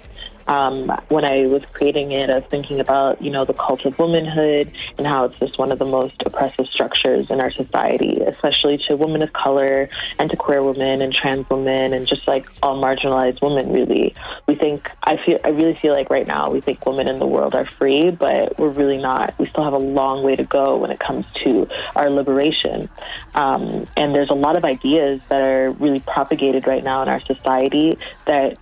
Um, 0.50 0.90
when 1.09 1.25
I 1.25 1.47
was 1.47 1.62
creating 1.73 2.11
it, 2.11 2.28
I 2.28 2.40
was 2.40 2.45
thinking 2.50 2.80
about, 2.80 3.23
you 3.23 3.30
know, 3.30 3.45
the 3.45 3.54
cult 3.54 3.85
of 3.87 3.97
womanhood 4.00 4.73
and 4.99 5.07
how 5.07 5.26
it's 5.26 5.38
just 5.38 5.59
one 5.61 5.71
of 5.71 5.78
the 5.78 5.85
most 5.85 6.21
oppressive 6.26 6.66
structures 6.66 7.30
in 7.30 7.40
our 7.40 7.52
society, 7.52 8.21
especially 8.21 8.83
to 8.88 8.97
women 8.97 9.23
of 9.23 9.33
color 9.33 9.88
and 10.19 10.28
to 10.28 10.37
queer 10.37 10.61
women 10.61 11.02
and 11.02 11.14
trans 11.14 11.49
women 11.49 11.92
and 11.92 12.09
just 12.09 12.26
like 12.26 12.49
all 12.64 12.83
marginalized 12.83 13.40
women, 13.40 13.73
really. 13.73 14.16
We 14.49 14.57
think, 14.57 14.90
I 15.04 15.19
feel, 15.25 15.38
I 15.45 15.50
really 15.50 15.76
feel 15.76 15.95
like 15.95 16.11
right 16.11 16.26
now 16.26 16.50
we 16.50 16.61
think 16.61 16.85
women 16.85 17.09
in 17.09 17.21
the 17.21 17.28
world 17.28 17.54
are 17.54 17.66
free, 17.66 18.11
but 18.11 18.59
we're 18.59 18.71
really 18.71 18.99
not. 18.99 19.38
We 19.38 19.47
still 19.50 19.62
have 19.62 19.73
a 19.73 19.78
long 19.78 20.25
way 20.25 20.35
to 20.35 20.45
go 20.45 20.78
when 20.78 20.90
it 20.90 20.99
comes 20.99 21.26
to 21.45 21.69
our 21.95 22.11
liberation. 22.11 22.88
Um, 23.37 23.87
and 23.97 24.16
there's 24.16 24.30
a 24.30 24.35
lot 24.35 24.57
of 24.57 24.64
ideas 24.64 25.21
that 25.28 25.42
are 25.42 25.71
really 25.71 26.00
propagated 26.00 26.66
right 26.66 26.83
now 26.83 27.02
in 27.02 27.09
our 27.09 27.21
society 27.21 28.00
that 28.25 28.59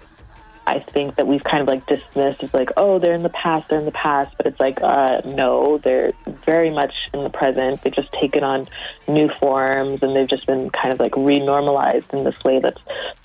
I 0.68 0.80
think 0.80 1.16
that 1.16 1.26
we've 1.26 1.42
kind 1.42 1.62
of 1.62 1.66
like 1.66 1.86
dismissed 1.86 2.42
as 2.42 2.52
like, 2.52 2.68
oh, 2.76 2.98
they're 2.98 3.14
in 3.14 3.22
the 3.22 3.30
past, 3.30 3.70
they're 3.70 3.78
in 3.78 3.86
the 3.86 3.90
past. 3.92 4.36
But 4.36 4.46
it's 4.46 4.60
like, 4.60 4.80
uh, 4.82 5.22
no, 5.24 5.78
they're 5.78 6.12
very 6.44 6.68
much 6.68 6.92
in 7.14 7.24
the 7.24 7.30
present. 7.30 7.82
They've 7.82 7.94
just 7.94 8.12
taken 8.12 8.44
on 8.44 8.68
new 9.08 9.30
forms 9.40 10.02
and 10.02 10.14
they've 10.14 10.28
just 10.28 10.46
been 10.46 10.68
kind 10.68 10.92
of 10.92 11.00
like 11.00 11.12
renormalized 11.12 12.12
in 12.12 12.24
this 12.24 12.36
way 12.44 12.60
that's 12.60 12.80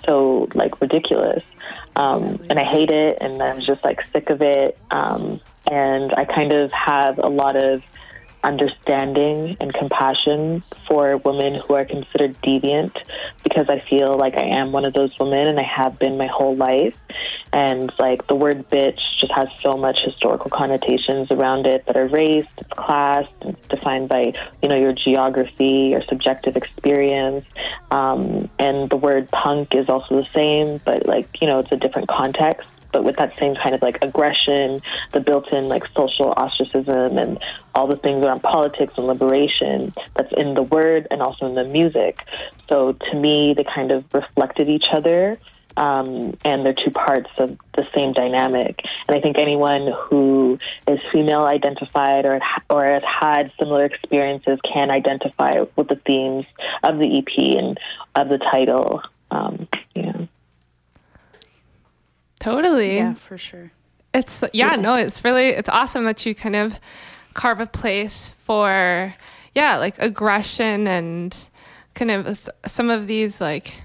so 0.05 0.47
like 0.53 0.79
ridiculous. 0.79 1.43
Um, 1.97 2.45
and 2.49 2.57
I 2.57 2.63
hate 2.63 2.91
it 2.91 3.17
and 3.19 3.43
I'm 3.43 3.59
just 3.59 3.83
like 3.83 3.99
sick 4.13 4.29
of 4.29 4.41
it. 4.41 4.77
Um, 4.89 5.41
and 5.69 6.13
I 6.13 6.23
kind 6.23 6.53
of 6.53 6.71
have 6.71 7.17
a 7.17 7.27
lot 7.27 7.57
of 7.57 7.83
understanding 8.43 9.57
and 9.59 9.73
compassion 9.73 10.61
for 10.87 11.17
women 11.17 11.55
who 11.55 11.75
are 11.75 11.85
considered 11.85 12.39
deviant 12.41 12.95
because 13.43 13.69
I 13.69 13.79
feel 13.89 14.17
like 14.17 14.35
I 14.35 14.45
am 14.45 14.71
one 14.71 14.85
of 14.85 14.93
those 14.93 15.17
women 15.19 15.47
and 15.47 15.59
I 15.59 15.63
have 15.63 15.97
been 15.97 16.17
my 16.17 16.27
whole 16.27 16.55
life. 16.55 16.95
And 17.53 17.91
like 17.99 18.25
the 18.27 18.35
word 18.35 18.67
bitch 18.69 18.99
just 19.19 19.31
has 19.33 19.47
so 19.61 19.73
much 19.73 19.99
historical 20.03 20.49
connotations 20.49 21.29
around 21.29 21.67
it 21.67 21.85
that 21.85 21.95
are 21.95 22.07
race, 22.07 22.47
it's 22.57 22.69
class, 22.69 23.27
it's 23.41 23.67
defined 23.67 24.09
by, 24.09 24.33
you 24.61 24.69
know, 24.69 24.75
your 24.75 24.93
geography, 24.93 25.89
your 25.91 26.03
subjective 26.03 26.57
experience. 26.57 27.45
Um, 27.91 28.49
and 28.57 28.89
the 28.89 28.97
word 28.97 29.29
punk 29.29 29.75
is 29.75 29.87
also 29.87 30.23
the 30.23 30.27
same, 30.33 30.81
but 30.83 31.05
like, 31.05 31.41
you 31.41 31.47
know, 31.47 31.59
it's 31.59 31.71
a 31.71 31.77
different 31.77 32.09
context 32.09 32.67
but 32.93 33.03
with 33.03 33.17
that 33.17 33.37
same 33.37 33.55
kind 33.55 33.75
of 33.75 33.81
like 33.81 33.97
aggression, 34.01 34.81
the 35.11 35.19
built-in 35.19 35.67
like 35.67 35.83
social 35.95 36.33
ostracism 36.37 37.17
and 37.17 37.39
all 37.75 37.87
the 37.87 37.97
things 37.97 38.23
around 38.23 38.41
politics 38.41 38.93
and 38.95 39.07
liberation 39.07 39.93
that's 40.15 40.31
in 40.37 40.53
the 40.53 40.63
word 40.63 41.07
and 41.11 41.21
also 41.21 41.47
in 41.47 41.55
the 41.55 41.65
music. 41.65 42.19
So 42.69 42.93
to 42.93 43.15
me, 43.15 43.53
they 43.57 43.65
kind 43.65 43.91
of 43.91 44.05
reflected 44.13 44.69
each 44.69 44.85
other 44.93 45.39
um, 45.77 46.37
and 46.45 46.65
they're 46.65 46.75
two 46.75 46.91
parts 46.91 47.29
of 47.37 47.57
the 47.75 47.87
same 47.95 48.13
dynamic. 48.13 48.81
And 49.07 49.17
I 49.17 49.21
think 49.21 49.39
anyone 49.39 49.91
who 50.07 50.59
is 50.87 50.99
female 51.11 51.43
identified 51.43 52.25
or 52.25 52.39
or 52.69 52.85
has 52.85 53.03
had 53.03 53.51
similar 53.59 53.85
experiences 53.85 54.59
can 54.71 54.91
identify 54.91 55.65
with 55.75 55.87
the 55.87 55.99
themes 56.05 56.45
of 56.83 56.99
the 56.99 57.17
EP 57.17 57.57
and 57.57 57.79
of 58.15 58.29
the 58.29 58.37
title. 58.37 59.01
Um, 59.31 59.67
yeah. 59.95 60.25
Totally. 62.43 62.97
Yeah, 62.97 63.13
for 63.13 63.37
sure. 63.37 63.71
It's 64.13 64.43
yeah, 64.51 64.75
no, 64.75 64.95
it's 64.95 65.23
really 65.23 65.47
it's 65.47 65.69
awesome 65.69 66.03
that 66.03 66.25
you 66.25 66.35
kind 66.35 66.57
of 66.57 66.77
carve 67.33 67.61
a 67.61 67.65
place 67.65 68.29
for 68.39 69.15
yeah, 69.55 69.77
like 69.77 69.97
aggression 69.97 70.87
and 70.87 71.47
kind 71.95 72.11
of 72.11 72.49
some 72.65 72.89
of 72.89 73.07
these 73.07 73.39
like 73.39 73.75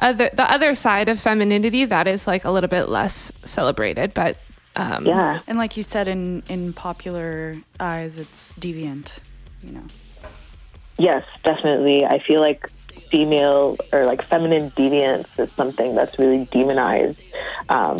other 0.00 0.28
the 0.34 0.50
other 0.52 0.74
side 0.74 1.08
of 1.08 1.18
femininity 1.18 1.86
that 1.86 2.06
is 2.06 2.26
like 2.26 2.44
a 2.44 2.50
little 2.50 2.68
bit 2.68 2.90
less 2.90 3.32
celebrated, 3.42 4.12
but 4.12 4.36
um 4.76 5.06
Yeah. 5.06 5.40
And 5.46 5.56
like 5.56 5.78
you 5.78 5.82
said, 5.82 6.08
in 6.08 6.42
in 6.48 6.74
popular 6.74 7.56
eyes, 7.80 8.18
it's 8.18 8.54
deviant. 8.56 9.18
You 9.62 9.72
know. 9.72 9.84
Yes, 10.98 11.24
definitely. 11.42 12.04
I 12.04 12.18
feel 12.18 12.40
like 12.40 12.70
female 13.10 13.76
or 13.92 14.06
like 14.06 14.22
feminine 14.24 14.70
deviance 14.72 15.26
is 15.38 15.50
something 15.52 15.94
that's 15.94 16.18
really 16.18 16.44
demonized 16.46 17.20
um, 17.68 17.98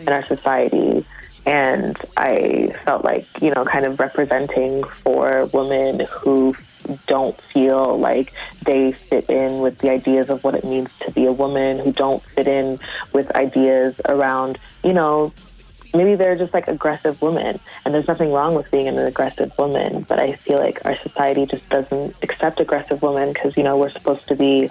in 0.00 0.08
our 0.08 0.24
society. 0.26 1.06
And 1.46 1.96
I 2.16 2.74
felt 2.84 3.04
like, 3.04 3.26
you 3.40 3.50
know, 3.50 3.64
kind 3.64 3.86
of 3.86 3.98
representing 3.98 4.84
for 5.02 5.46
women 5.54 6.00
who 6.00 6.54
don't 7.06 7.40
feel 7.52 7.98
like 7.98 8.32
they 8.64 8.92
fit 8.92 9.28
in 9.28 9.60
with 9.60 9.78
the 9.78 9.90
ideas 9.90 10.30
of 10.30 10.44
what 10.44 10.54
it 10.54 10.64
means 10.64 10.88
to 11.00 11.10
be 11.12 11.26
a 11.26 11.32
woman, 11.32 11.78
who 11.78 11.92
don't 11.92 12.22
fit 12.22 12.48
in 12.48 12.78
with 13.12 13.30
ideas 13.34 14.00
around, 14.06 14.58
you 14.84 14.92
know, 14.92 15.32
maybe 15.94 16.14
they're 16.14 16.36
just 16.36 16.52
like 16.52 16.68
aggressive 16.68 17.20
women 17.22 17.58
and 17.84 17.94
there's 17.94 18.08
nothing 18.08 18.32
wrong 18.32 18.54
with 18.54 18.70
being 18.70 18.88
an 18.88 18.98
aggressive 18.98 19.52
woman 19.58 20.02
but 20.02 20.18
i 20.18 20.34
feel 20.36 20.58
like 20.58 20.84
our 20.84 20.96
society 20.96 21.46
just 21.46 21.68
doesn't 21.68 22.14
accept 22.22 22.60
aggressive 22.60 23.00
women 23.02 23.32
because 23.32 23.56
you 23.56 23.62
know 23.62 23.76
we're 23.76 23.90
supposed 23.90 24.26
to 24.26 24.36
be 24.36 24.70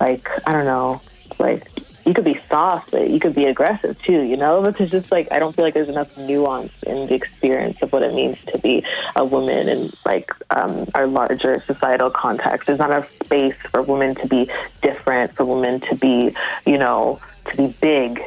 like 0.00 0.28
i 0.46 0.52
don't 0.52 0.64
know 0.64 1.00
like 1.38 1.68
you 2.04 2.12
could 2.14 2.24
be 2.24 2.38
soft 2.48 2.90
but 2.90 3.08
you 3.10 3.20
could 3.20 3.34
be 3.34 3.44
aggressive 3.44 4.00
too 4.02 4.22
you 4.22 4.36
know? 4.36 4.60
But 4.62 4.80
it's 4.80 4.90
just 4.90 5.10
like 5.10 5.28
i 5.30 5.38
don't 5.38 5.54
feel 5.54 5.64
like 5.64 5.74
there's 5.74 5.88
enough 5.88 6.16
nuance 6.16 6.72
in 6.84 7.06
the 7.06 7.14
experience 7.14 7.80
of 7.82 7.92
what 7.92 8.02
it 8.02 8.14
means 8.14 8.38
to 8.46 8.58
be 8.58 8.84
a 9.16 9.24
woman 9.24 9.68
in 9.68 9.92
like 10.04 10.30
um, 10.50 10.88
our 10.94 11.06
larger 11.06 11.62
societal 11.66 12.10
context. 12.10 12.66
There's 12.66 12.78
not 12.78 12.90
enough 12.90 13.08
space 13.24 13.54
for 13.70 13.82
women 13.82 14.14
to 14.16 14.26
be 14.26 14.50
different 14.82 15.32
for 15.34 15.44
women 15.44 15.80
to 15.80 15.94
be 15.94 16.34
you 16.66 16.78
know 16.78 17.20
to 17.50 17.56
be 17.56 17.68
big. 17.80 18.22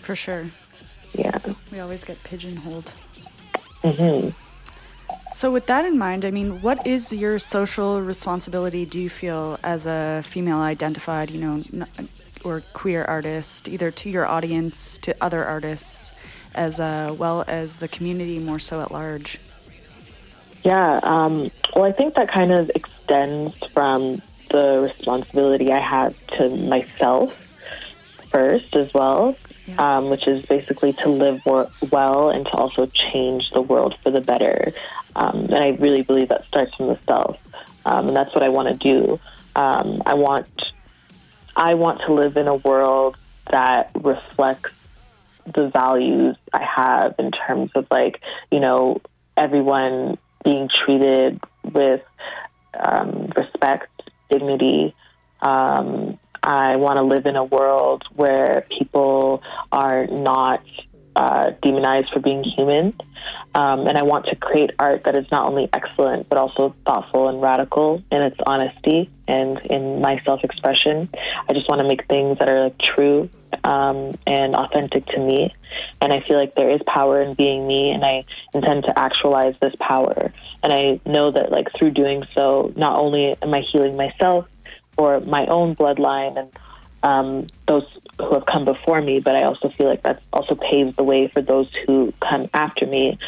For 0.00 0.14
sure. 0.14 0.50
Yeah 1.14 1.38
We 1.70 1.80
always 1.80 2.04
get 2.04 2.22
pigeonholed. 2.24 2.92
hmm 3.82 4.30
So, 5.34 5.50
with 5.50 5.66
that 5.66 5.84
in 5.86 5.96
mind, 5.98 6.24
I 6.24 6.30
mean, 6.30 6.60
what 6.60 6.86
is 6.86 7.12
your 7.12 7.38
social 7.38 8.02
responsibility, 8.02 8.84
do 8.84 9.00
you 9.00 9.08
feel, 9.08 9.58
as 9.62 9.86
a 9.86 10.22
female 10.24 10.60
identified, 10.60 11.30
you 11.30 11.40
know, 11.40 11.62
n- 11.72 12.08
or 12.44 12.62
queer 12.74 13.04
artist, 13.04 13.68
either 13.68 13.90
to 13.90 14.10
your 14.10 14.26
audience, 14.26 14.98
to 14.98 15.14
other 15.20 15.44
artists, 15.44 16.12
as 16.54 16.80
uh, 16.80 17.14
well 17.16 17.44
as 17.46 17.78
the 17.78 17.88
community 17.88 18.38
more 18.38 18.58
so 18.58 18.80
at 18.82 18.90
large? 18.92 19.38
Yeah, 20.64 21.00
um, 21.02 21.50
well, 21.74 21.84
I 21.84 21.92
think 21.92 22.14
that 22.14 22.28
kind 22.28 22.52
of 22.52 22.70
extends 22.74 23.56
from 23.72 24.20
the 24.50 24.80
responsibility 24.80 25.72
I 25.72 25.80
have 25.80 26.14
to 26.36 26.50
myself 26.50 27.32
first 28.30 28.76
as 28.76 28.92
well, 28.94 29.34
Um, 29.78 30.10
which 30.10 30.26
is 30.26 30.44
basically 30.44 30.92
to 30.94 31.08
live 31.08 31.40
well 31.46 32.30
and 32.30 32.44
to 32.46 32.52
also 32.52 32.86
change 32.86 33.48
the 33.54 33.60
world 33.62 33.94
for 34.02 34.10
the 34.10 34.20
better. 34.20 34.72
Um, 35.14 35.44
and 35.44 35.54
I 35.54 35.68
really 35.78 36.02
believe 36.02 36.30
that 36.30 36.44
starts 36.46 36.74
from 36.74 36.88
the 36.88 36.98
self, 37.06 37.38
um, 37.84 38.08
and 38.08 38.16
that's 38.16 38.34
what 38.34 38.42
I 38.42 38.48
want 38.48 38.68
to 38.68 38.74
do. 38.74 39.20
Um, 39.54 40.02
I 40.04 40.14
want, 40.14 40.48
I 41.54 41.74
want 41.74 42.00
to 42.06 42.12
live 42.12 42.36
in 42.36 42.48
a 42.48 42.56
world 42.56 43.16
that 43.50 43.92
reflects 43.94 44.72
the 45.54 45.68
values 45.68 46.36
I 46.52 46.62
have 46.64 47.14
in 47.18 47.30
terms 47.30 47.70
of 47.74 47.86
like, 47.90 48.20
you 48.50 48.60
know, 48.60 49.00
everyone 49.36 50.18
being 50.44 50.68
treated 50.84 51.40
with 51.62 52.02
um, 52.78 53.32
respect, 53.36 53.90
dignity. 54.30 54.94
Um, 55.40 56.18
I 56.42 56.76
want 56.76 56.96
to 56.96 57.02
live 57.02 57.26
in 57.26 57.36
a 57.36 57.44
world 57.44 58.04
where 58.14 58.66
people 58.76 59.42
are 59.70 60.06
not 60.06 60.62
uh, 61.14 61.50
demonized 61.62 62.10
for 62.12 62.20
being 62.20 62.42
human. 62.42 62.94
Um, 63.54 63.86
and 63.86 63.96
I 63.98 64.02
want 64.02 64.26
to 64.26 64.36
create 64.36 64.70
art 64.78 65.04
that 65.04 65.16
is 65.16 65.30
not 65.30 65.46
only 65.46 65.68
excellent, 65.72 66.28
but 66.28 66.38
also 66.38 66.74
thoughtful 66.86 67.28
and 67.28 67.40
radical 67.40 68.02
in 68.10 68.22
its 68.22 68.36
honesty 68.44 69.10
and 69.28 69.58
in 69.66 70.00
my 70.00 70.20
self 70.24 70.42
expression. 70.42 71.08
I 71.48 71.52
just 71.52 71.68
want 71.68 71.82
to 71.82 71.86
make 71.86 72.06
things 72.08 72.38
that 72.38 72.48
are 72.48 72.64
like 72.64 72.78
true 72.78 73.28
um, 73.64 74.14
and 74.26 74.56
authentic 74.56 75.06
to 75.06 75.18
me. 75.20 75.54
And 76.00 76.12
I 76.12 76.20
feel 76.26 76.38
like 76.38 76.54
there 76.54 76.70
is 76.70 76.80
power 76.86 77.20
in 77.20 77.34
being 77.34 77.66
me, 77.66 77.90
and 77.90 78.04
I 78.04 78.24
intend 78.54 78.84
to 78.84 78.98
actualize 78.98 79.54
this 79.60 79.74
power. 79.78 80.32
And 80.62 80.72
I 80.72 81.00
know 81.06 81.30
that, 81.30 81.50
like, 81.52 81.72
through 81.72 81.92
doing 81.92 82.24
so, 82.34 82.72
not 82.76 82.98
only 82.98 83.36
am 83.40 83.54
I 83.54 83.60
healing 83.60 83.96
myself 83.96 84.46
or 85.02 85.20
my 85.20 85.46
own 85.46 85.74
bloodline 85.74 86.38
and 86.38 86.50
um, 87.02 87.46
those 87.66 87.84
who 88.18 88.34
have 88.34 88.46
come 88.46 88.64
before 88.64 89.00
me, 89.00 89.18
but 89.18 89.34
I 89.34 89.42
also 89.42 89.68
feel 89.70 89.88
like 89.88 90.02
that 90.02 90.22
also 90.32 90.54
paves 90.54 90.94
the 90.94 91.02
way 91.02 91.26
for 91.26 91.42
those 91.42 91.68
who 91.86 92.12
come 92.20 92.48
after 92.54 92.86
me. 92.86 93.18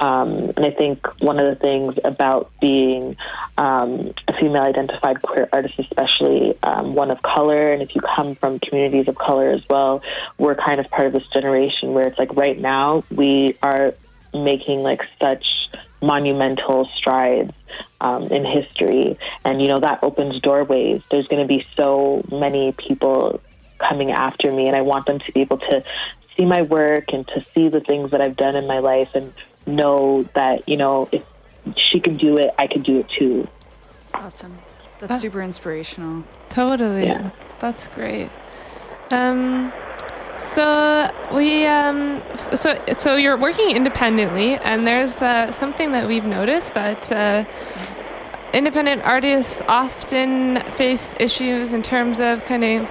Um, 0.00 0.50
and 0.56 0.66
I 0.66 0.70
think 0.70 1.06
one 1.20 1.38
of 1.38 1.46
the 1.46 1.54
things 1.54 1.96
about 2.04 2.50
being 2.60 3.16
um, 3.56 4.12
a 4.26 4.32
female 4.40 4.62
identified 4.62 5.22
queer 5.22 5.48
artist, 5.52 5.78
especially 5.78 6.58
um, 6.62 6.94
one 6.94 7.10
of 7.10 7.22
color, 7.22 7.70
and 7.70 7.82
if 7.82 7.94
you 7.94 8.00
come 8.00 8.34
from 8.34 8.58
communities 8.58 9.06
of 9.06 9.16
color 9.16 9.50
as 9.50 9.62
well, 9.68 10.02
we're 10.38 10.56
kind 10.56 10.80
of 10.80 10.90
part 10.90 11.06
of 11.06 11.12
this 11.12 11.26
generation 11.28 11.92
where 11.92 12.08
it's 12.08 12.18
like 12.18 12.34
right 12.34 12.58
now 12.58 13.04
we 13.10 13.56
are 13.62 13.94
making 14.34 14.80
like 14.80 15.02
such 15.20 15.44
monumental 16.02 16.88
strides 16.96 17.52
um, 18.00 18.24
in 18.28 18.44
history. 18.44 19.18
And, 19.44 19.60
you 19.60 19.68
know, 19.68 19.78
that 19.80 20.02
opens 20.02 20.40
doorways. 20.40 21.02
There's 21.10 21.26
going 21.26 21.42
to 21.42 21.48
be 21.48 21.66
so 21.76 22.24
many 22.30 22.72
people 22.72 23.40
coming 23.78 24.10
after 24.10 24.52
me, 24.52 24.66
and 24.66 24.76
I 24.76 24.82
want 24.82 25.06
them 25.06 25.18
to 25.18 25.32
be 25.32 25.40
able 25.40 25.58
to 25.58 25.84
see 26.36 26.44
my 26.44 26.62
work 26.62 27.12
and 27.12 27.26
to 27.28 27.44
see 27.54 27.68
the 27.68 27.80
things 27.80 28.10
that 28.10 28.20
I've 28.20 28.36
done 28.36 28.56
in 28.56 28.66
my 28.66 28.78
life 28.78 29.10
and 29.14 29.32
know 29.66 30.28
that, 30.34 30.68
you 30.68 30.76
know, 30.76 31.08
if 31.12 31.24
she 31.76 32.00
can 32.00 32.16
do 32.16 32.36
it, 32.36 32.50
I 32.58 32.66
can 32.66 32.82
do 32.82 33.00
it 33.00 33.08
too. 33.08 33.48
Awesome. 34.14 34.58
That's 34.98 35.20
super 35.20 35.42
inspirational. 35.42 36.24
Totally. 36.50 37.04
Yeah. 37.04 37.30
That's 37.58 37.86
great. 37.88 38.28
Um, 39.10 39.72
so 40.40 41.10
we 41.34 41.66
um, 41.66 42.22
so 42.54 42.82
so 42.98 43.16
you're 43.16 43.36
working 43.36 43.70
independently, 43.70 44.54
and 44.56 44.86
there's 44.86 45.20
uh, 45.22 45.52
something 45.52 45.92
that 45.92 46.08
we've 46.08 46.24
noticed 46.24 46.74
that 46.74 47.12
uh, 47.12 47.44
independent 48.54 49.02
artists 49.02 49.62
often 49.68 50.62
face 50.72 51.14
issues 51.20 51.72
in 51.72 51.82
terms 51.82 52.20
of 52.20 52.44
kind 52.46 52.64
of 52.64 52.88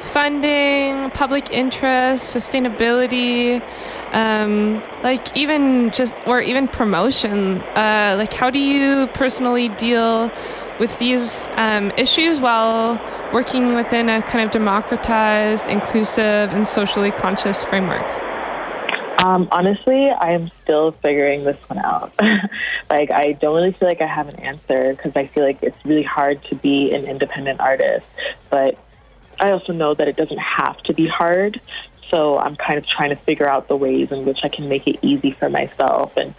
funding, 0.00 1.10
public 1.12 1.50
interest, 1.50 2.34
sustainability, 2.34 3.62
um, 4.12 4.82
like 5.02 5.34
even 5.36 5.90
just 5.90 6.14
or 6.26 6.40
even 6.40 6.68
promotion. 6.68 7.60
Uh, 7.74 8.16
like, 8.18 8.34
how 8.34 8.50
do 8.50 8.58
you 8.58 9.06
personally 9.08 9.68
deal 9.70 10.30
with 10.82 10.98
these 10.98 11.48
um, 11.52 11.92
issues 11.92 12.40
while 12.40 13.00
working 13.32 13.72
within 13.76 14.08
a 14.08 14.20
kind 14.20 14.44
of 14.44 14.50
democratized, 14.50 15.68
inclusive, 15.68 16.50
and 16.50 16.66
socially 16.66 17.12
conscious 17.12 17.62
framework? 17.62 18.04
Um, 19.22 19.46
honestly, 19.52 20.10
I 20.10 20.32
am 20.32 20.50
still 20.60 20.90
figuring 20.90 21.44
this 21.44 21.56
one 21.68 21.78
out. 21.78 22.12
like, 22.90 23.12
I 23.12 23.30
don't 23.40 23.54
really 23.54 23.70
feel 23.70 23.88
like 23.88 24.00
I 24.00 24.08
have 24.08 24.26
an 24.26 24.40
answer 24.40 24.92
because 24.94 25.14
I 25.14 25.28
feel 25.28 25.44
like 25.44 25.62
it's 25.62 25.78
really 25.84 26.02
hard 26.02 26.42
to 26.46 26.56
be 26.56 26.92
an 26.92 27.04
independent 27.04 27.60
artist. 27.60 28.04
But 28.50 28.76
I 29.38 29.52
also 29.52 29.72
know 29.72 29.94
that 29.94 30.08
it 30.08 30.16
doesn't 30.16 30.40
have 30.40 30.78
to 30.82 30.92
be 30.92 31.06
hard. 31.06 31.60
So 32.10 32.38
I'm 32.38 32.56
kind 32.56 32.76
of 32.76 32.86
trying 32.88 33.10
to 33.10 33.16
figure 33.16 33.48
out 33.48 33.68
the 33.68 33.76
ways 33.76 34.10
in 34.10 34.24
which 34.24 34.40
I 34.42 34.48
can 34.48 34.68
make 34.68 34.88
it 34.88 34.98
easy 35.00 35.30
for 35.30 35.48
myself. 35.48 36.16
And 36.16 36.34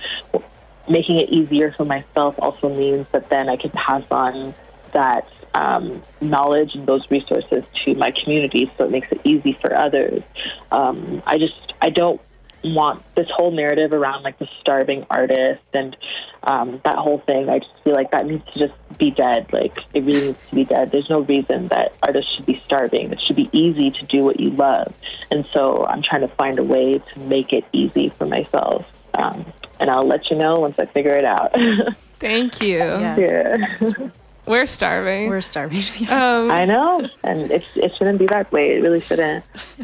making 0.87 1.17
it 1.17 1.29
easier 1.29 1.71
for 1.71 1.85
myself 1.85 2.35
also 2.39 2.73
means 2.73 3.07
that 3.11 3.29
then 3.29 3.49
I 3.49 3.55
can 3.55 3.71
pass 3.71 4.03
on 4.11 4.53
that 4.91 5.27
um, 5.53 6.01
knowledge 6.21 6.75
and 6.75 6.85
those 6.85 7.09
resources 7.11 7.63
to 7.85 7.95
my 7.95 8.11
community 8.11 8.71
so 8.77 8.85
it 8.85 8.91
makes 8.91 9.11
it 9.11 9.21
easy 9.23 9.57
for 9.61 9.75
others. 9.75 10.23
Um, 10.71 11.21
I 11.25 11.37
just, 11.37 11.73
I 11.81 11.89
don't 11.89 12.21
want 12.63 13.03
this 13.15 13.27
whole 13.29 13.51
narrative 13.51 13.91
around 13.91 14.23
like 14.23 14.39
the 14.39 14.47
starving 14.61 15.05
artist 15.09 15.61
and 15.73 15.95
um, 16.43 16.81
that 16.83 16.95
whole 16.95 17.19
thing. 17.19 17.49
I 17.49 17.59
just 17.59 17.71
feel 17.83 17.93
like 17.93 18.11
that 18.11 18.25
needs 18.25 18.45
to 18.53 18.59
just 18.67 18.97
be 18.97 19.11
dead. 19.11 19.51
Like 19.51 19.77
it 19.93 20.03
really 20.03 20.27
needs 20.27 20.49
to 20.49 20.55
be 20.55 20.65
dead. 20.65 20.91
There's 20.91 21.09
no 21.09 21.21
reason 21.21 21.67
that 21.67 21.97
artists 22.01 22.33
should 22.35 22.45
be 22.45 22.61
starving. 22.65 23.11
It 23.11 23.21
should 23.21 23.35
be 23.35 23.49
easy 23.51 23.91
to 23.91 24.05
do 24.05 24.23
what 24.23 24.39
you 24.39 24.51
love. 24.51 24.93
And 25.29 25.45
so 25.47 25.85
I'm 25.85 26.01
trying 26.01 26.21
to 26.21 26.27
find 26.29 26.57
a 26.59 26.63
way 26.63 26.99
to 26.99 27.19
make 27.19 27.53
it 27.53 27.65
easy 27.73 28.09
for 28.09 28.25
myself. 28.25 28.85
Um, 29.13 29.45
and 29.79 29.89
I'll 29.89 30.07
let 30.07 30.29
you 30.29 30.37
know 30.37 30.55
once 30.55 30.75
I 30.79 30.85
figure 30.85 31.15
it 31.15 31.25
out. 31.25 31.55
Thank 32.19 32.61
you. 32.61 32.77
Yeah. 32.77 33.17
yeah. 33.17 34.09
We're 34.45 34.65
starving. 34.65 35.29
We're 35.29 35.41
starving. 35.41 35.83
um, 36.09 36.51
I 36.51 36.65
know, 36.65 37.07
and 37.23 37.49
it, 37.49 37.63
it 37.75 37.95
shouldn't 37.95 38.19
be 38.19 38.25
that 38.27 38.51
way. 38.51 38.75
It 38.75 38.81
really 38.81 38.99
shouldn't. 38.99 39.43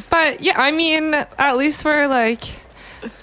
But 0.10 0.42
yeah, 0.42 0.60
I 0.60 0.72
mean, 0.72 1.14
at 1.14 1.56
least 1.56 1.86
we're 1.86 2.08
like 2.08 2.44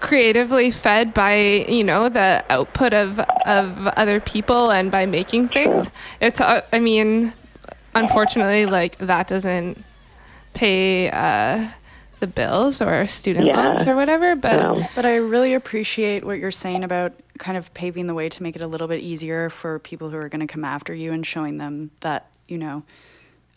creatively 0.00 0.70
fed 0.70 1.12
by 1.12 1.36
you 1.68 1.84
know 1.84 2.08
the 2.08 2.42
output 2.48 2.94
of 2.94 3.20
of 3.20 3.86
other 3.88 4.20
people 4.20 4.70
and 4.70 4.90
by 4.90 5.04
making 5.04 5.48
things. 5.48 5.90
It's 6.20 6.40
uh, 6.40 6.62
I 6.72 6.78
mean, 6.78 7.34
unfortunately, 7.94 8.64
like 8.64 8.96
that 8.98 9.28
doesn't 9.28 9.84
pay 10.54 11.10
uh, 11.10 11.68
the 12.20 12.26
bills 12.26 12.80
or 12.80 13.06
student 13.06 13.46
Yeah. 13.46 13.68
loans 13.68 13.86
or 13.86 13.94
whatever. 13.94 14.34
But 14.36 14.88
But 14.94 15.04
I 15.04 15.16
really 15.16 15.54
appreciate 15.54 16.24
what 16.24 16.38
you're 16.38 16.50
saying 16.50 16.84
about 16.84 17.12
kind 17.38 17.56
of 17.56 17.72
paving 17.74 18.06
the 18.06 18.14
way 18.14 18.28
to 18.28 18.42
make 18.42 18.56
it 18.56 18.62
a 18.62 18.66
little 18.66 18.88
bit 18.88 19.00
easier 19.00 19.50
for 19.50 19.78
people 19.78 20.10
who 20.10 20.16
are 20.16 20.28
going 20.28 20.46
to 20.46 20.52
come 20.52 20.64
after 20.64 20.94
you 20.94 21.12
and 21.12 21.26
showing 21.26 21.58
them 21.58 21.90
that, 22.00 22.28
you 22.48 22.58
know, 22.58 22.82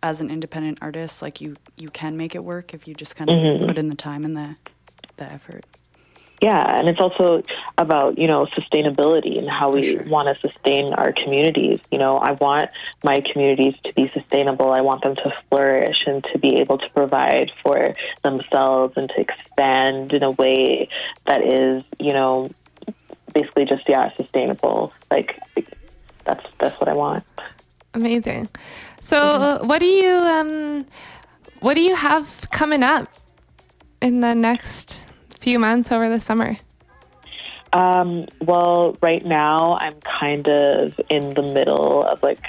as 0.02 0.22
an 0.22 0.30
independent 0.30 0.78
artist, 0.82 1.22
like 1.22 1.42
you 1.42 1.56
you 1.78 1.90
can 1.90 2.18
make 2.18 2.36
it 2.36 2.44
work 2.44 2.74
if 2.74 2.88
you 2.88 2.94
just 2.94 3.16
kind 3.16 3.30
of 3.30 3.36
mm-hmm. 3.36 3.66
put 3.66 3.78
in 3.78 3.90
the 3.90 3.96
time 3.96 4.24
and 4.24 4.36
the 4.36 4.56
the 5.18 5.32
effort. 5.32 5.66
Yeah, 6.42 6.78
and 6.80 6.88
it's 6.88 7.02
also 7.02 7.44
about 7.78 8.18
you 8.18 8.28
know 8.28 8.46
sustainability 8.46 9.38
and 9.38 9.48
how 9.48 9.72
we 9.72 9.84
sure. 9.84 10.04
want 10.04 10.34
to 10.34 10.48
sustain 10.48 10.94
our 10.94 11.12
communities. 11.12 11.82
You 11.92 11.98
know, 11.98 12.18
I 12.18 12.32
want 12.32 12.70
my 13.04 13.22
communities 13.32 13.76
to 13.84 13.94
be 13.94 14.08
sustainable. 14.10 14.72
I 14.72 14.82
want 14.82 15.04
them 15.04 15.16
to 15.16 15.34
flourish 15.50 15.98
and 16.06 16.24
to 16.32 16.40
be 16.40 16.56
able 16.58 16.78
to 16.78 16.90
provide 16.92 17.52
for 17.62 17.94
themselves 18.24 18.94
and 18.96 19.10
to 19.10 19.20
expand 19.20 20.14
in 20.14 20.24
a 20.24 20.32
way 20.32 20.88
that 21.26 21.44
is, 21.44 21.84
you 22.00 22.14
know, 22.14 22.50
basically 23.34 23.66
just 23.66 23.88
yeah, 23.90 24.14
sustainable. 24.16 24.94
Like 25.12 25.38
that's 26.24 26.46
that's 26.58 26.80
what 26.80 26.88
I 26.88 26.94
want. 26.94 27.26
amazing. 27.94 28.48
So, 29.02 29.18
uh, 29.18 29.60
what 29.64 29.80
do 29.80 29.88
you 29.88 30.10
um, 30.10 30.86
what 31.60 31.74
do 31.74 31.82
you 31.82 31.96
have 31.96 32.48
coming 32.52 32.84
up 32.84 33.12
in 34.02 34.22
the 34.22 34.34
next 34.34 35.02
few 35.40 35.60
months 35.60 35.92
over 35.92 36.10
the 36.10 36.20
summer? 36.20 36.58
Um, 37.72 38.26
well, 38.42 38.98
right 39.02 39.24
now 39.24 39.78
I'm 39.80 40.00
kind 40.02 40.48
of 40.48 41.00
in 41.10 41.34
the 41.34 41.44
middle 41.54 42.04
of 42.04 42.24
like 42.24 42.40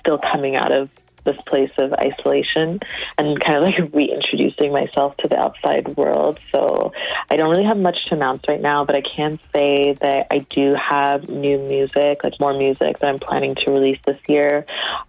still 0.00 0.18
coming 0.18 0.56
out 0.56 0.72
of 0.72 0.88
this 1.24 1.36
place 1.46 1.70
of 1.78 1.92
isolation 1.92 2.80
and 3.18 3.40
kind 3.44 3.58
of 3.58 3.64
like 3.64 3.74
reintroducing 3.92 4.72
myself 4.72 5.16
to 5.18 5.28
the 5.28 5.36
outside 5.38 5.96
world. 5.96 6.38
So 6.52 6.92
I 7.30 7.36
don't 7.36 7.50
really 7.50 7.64
have 7.64 7.76
much 7.76 7.96
to 8.06 8.14
announce 8.14 8.42
right 8.48 8.60
now, 8.60 8.84
but 8.84 8.96
I 8.96 9.02
can 9.02 9.38
say 9.54 9.94
that 10.00 10.28
I 10.30 10.38
do 10.38 10.74
have 10.74 11.28
new 11.28 11.58
music, 11.58 12.24
like 12.24 12.40
more 12.40 12.54
music 12.54 12.98
that 13.00 13.08
I'm 13.08 13.18
planning 13.18 13.54
to 13.56 13.72
release 13.72 13.98
this 14.06 14.20
year. 14.26 14.64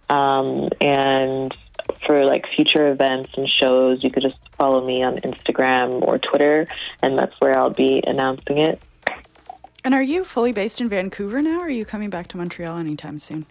Um, 0.08 0.68
and 0.80 1.56
for 2.06 2.24
like 2.24 2.46
future 2.54 2.90
events 2.90 3.30
and 3.36 3.48
shows, 3.48 4.02
you 4.02 4.10
could 4.10 4.22
just 4.22 4.38
follow 4.56 4.84
me 4.84 5.02
on 5.02 5.16
Instagram 5.18 6.02
or 6.02 6.18
Twitter, 6.18 6.66
and 7.02 7.18
that's 7.18 7.34
where 7.40 7.56
I'll 7.56 7.70
be 7.70 8.02
announcing 8.06 8.58
it. 8.58 8.80
And 9.84 9.94
are 9.94 10.02
you 10.02 10.24
fully 10.24 10.52
based 10.52 10.80
in 10.80 10.88
Vancouver 10.88 11.40
now 11.40 11.60
or 11.60 11.66
are 11.66 11.70
you 11.70 11.84
coming 11.84 12.10
back 12.10 12.26
to 12.28 12.36
Montreal 12.36 12.76
anytime 12.76 13.18
soon? 13.18 13.46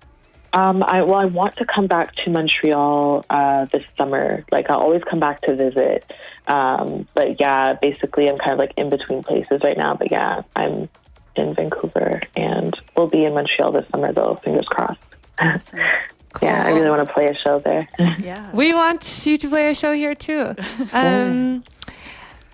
Um, 0.53 0.81
I 0.83 1.03
well, 1.03 1.19
I 1.19 1.25
want 1.25 1.57
to 1.57 1.65
come 1.65 1.87
back 1.87 2.15
to 2.15 2.29
Montreal 2.29 3.25
uh, 3.29 3.65
this 3.65 3.83
summer. 3.97 4.43
Like, 4.51 4.69
I'll 4.69 4.79
always 4.79 5.03
come 5.03 5.19
back 5.19 5.41
to 5.41 5.55
visit. 5.55 6.11
Um, 6.47 7.07
but 7.13 7.39
yeah, 7.39 7.73
basically, 7.73 8.27
I'm 8.27 8.37
kind 8.37 8.53
of 8.53 8.59
like 8.59 8.73
in 8.75 8.89
between 8.89 9.21
places 9.21 9.61
right 9.63 9.77
now. 9.77 9.93
But 9.93 10.11
yeah, 10.11 10.41
I'm 10.55 10.89
in 11.35 11.53
Vancouver, 11.53 12.21
and 12.35 12.75
we'll 12.97 13.07
be 13.07 13.25
in 13.25 13.33
Montreal 13.33 13.71
this 13.73 13.87
summer, 13.89 14.11
though. 14.11 14.39
Fingers 14.43 14.67
crossed. 14.67 14.99
Awesome. 15.39 15.79
Yeah, 16.41 16.63
I 16.65 16.69
really 16.69 16.89
want 16.89 17.05
to 17.07 17.13
play 17.13 17.25
a 17.27 17.35
show 17.35 17.59
there. 17.59 17.87
Yeah. 18.19 18.49
We 18.53 18.73
want 18.73 19.25
you 19.25 19.37
to 19.37 19.49
play 19.49 19.69
a 19.71 19.75
show 19.75 19.93
here 19.93 20.15
too. 20.15 20.55
Um, 20.93 21.63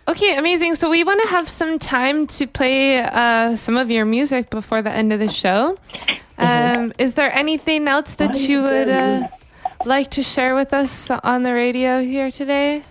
okay, 0.08 0.36
amazing. 0.38 0.76
So 0.76 0.90
we 0.90 1.04
want 1.04 1.22
to 1.24 1.28
have 1.30 1.48
some 1.50 1.80
time 1.80 2.28
to 2.28 2.48
play 2.48 3.00
uh, 3.00 3.56
some 3.56 3.78
of 3.78 3.90
your 3.90 4.06
music 4.06 4.50
before 4.50 4.82
the 4.82 4.92
end 4.92 5.12
of 5.14 5.20
the 5.20 5.30
show. 5.30 5.78
Um, 6.38 6.94
is 6.98 7.16
there 7.16 7.32
anything 7.34 7.88
else 7.88 8.16
that 8.16 8.38
you 8.40 8.62
would 8.62 8.90
uh, 8.90 9.28
like 9.86 10.12
to 10.12 10.24
share 10.24 10.56
with 10.56 10.74
us 10.74 11.10
on 11.10 11.44
the 11.44 11.54
radio 11.54 12.02
here 12.02 12.30
today? 12.32 12.84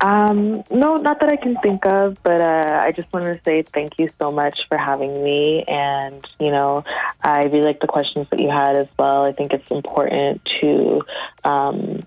Um, 0.00 0.62
no, 0.70 0.96
not 0.96 1.20
that 1.20 1.30
I 1.30 1.36
can 1.36 1.56
think 1.56 1.86
of, 1.86 2.18
but 2.22 2.40
uh, 2.40 2.80
I 2.82 2.92
just 2.92 3.12
wanted 3.12 3.34
to 3.34 3.40
say 3.44 3.62
thank 3.62 3.98
you 3.98 4.10
so 4.20 4.30
much 4.30 4.58
for 4.68 4.76
having 4.76 5.22
me. 5.22 5.64
And, 5.66 6.24
you 6.38 6.50
know, 6.50 6.84
I 7.22 7.44
really 7.44 7.62
like 7.62 7.80
the 7.80 7.86
questions 7.86 8.26
that 8.30 8.40
you 8.40 8.50
had 8.50 8.76
as 8.76 8.88
well. 8.98 9.24
I 9.24 9.32
think 9.32 9.52
it's 9.52 9.70
important 9.70 10.44
to 10.60 11.02
um, 11.44 12.06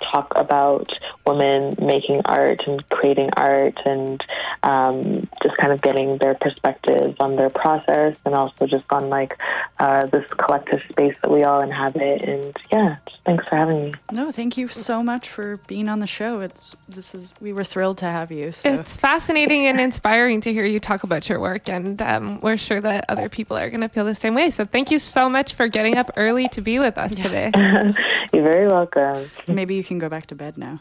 talk 0.00 0.32
about 0.36 0.90
women 1.26 1.76
making 1.80 2.22
art 2.24 2.62
and 2.66 2.88
creating 2.90 3.30
art 3.36 3.78
and 3.84 4.22
um, 4.62 5.28
just 5.42 5.56
kind 5.56 5.72
of 5.72 5.80
getting 5.80 6.18
their 6.18 6.34
perspectives 6.34 7.16
on 7.20 7.36
their 7.36 7.50
process 7.50 8.16
and 8.24 8.34
also 8.34 8.66
just 8.66 8.84
on 8.90 9.08
like 9.08 9.38
uh, 9.78 10.06
this 10.06 10.26
collective 10.32 10.82
space 10.90 11.16
that 11.22 11.30
we 11.30 11.42
all 11.44 11.60
inhabit. 11.60 12.22
And 12.22 12.56
yeah, 12.72 12.96
just 13.06 13.22
thanks 13.24 13.46
for 13.48 13.56
having 13.56 13.84
me. 13.84 13.94
No, 14.12 14.30
thank 14.30 14.56
you 14.56 14.68
so 14.68 15.02
much 15.02 15.28
for 15.28 15.58
being 15.66 15.88
on 15.88 16.00
the 16.00 16.06
show. 16.06 16.40
It's 16.40 16.76
this 16.88 17.14
is 17.14 17.32
we 17.40 17.52
were 17.52 17.64
thrilled 17.64 17.98
to 17.98 18.06
have 18.06 18.30
you. 18.32 18.52
So 18.52 18.72
It's 18.74 18.96
fascinating 18.96 19.66
and 19.66 19.80
inspiring 19.80 20.40
to 20.42 20.52
hear 20.52 20.64
you 20.64 20.80
talk 20.80 21.04
about 21.04 21.28
your 21.28 21.40
work, 21.40 21.68
and 21.68 22.00
um, 22.02 22.40
we're 22.40 22.56
sure 22.56 22.80
that 22.80 23.04
other 23.08 23.28
people 23.28 23.56
are 23.56 23.70
going 23.70 23.80
to 23.80 23.88
feel 23.88 24.04
the 24.04 24.14
same 24.14 24.34
way. 24.34 24.50
So, 24.50 24.64
thank 24.64 24.90
you 24.90 24.98
so 24.98 25.28
much 25.28 25.54
for 25.54 25.68
getting 25.68 25.96
up 25.96 26.10
early 26.16 26.48
to 26.48 26.60
be 26.60 26.78
with 26.78 26.98
us 26.98 27.14
today. 27.14 27.50
You're 28.32 28.42
very 28.42 28.66
welcome. 28.68 29.30
maybe 29.48 29.74
you 29.74 29.84
can 29.90 29.98
go 29.98 30.08
back 30.08 30.26
to 30.26 30.36
bed 30.36 30.56
now. 30.56 30.80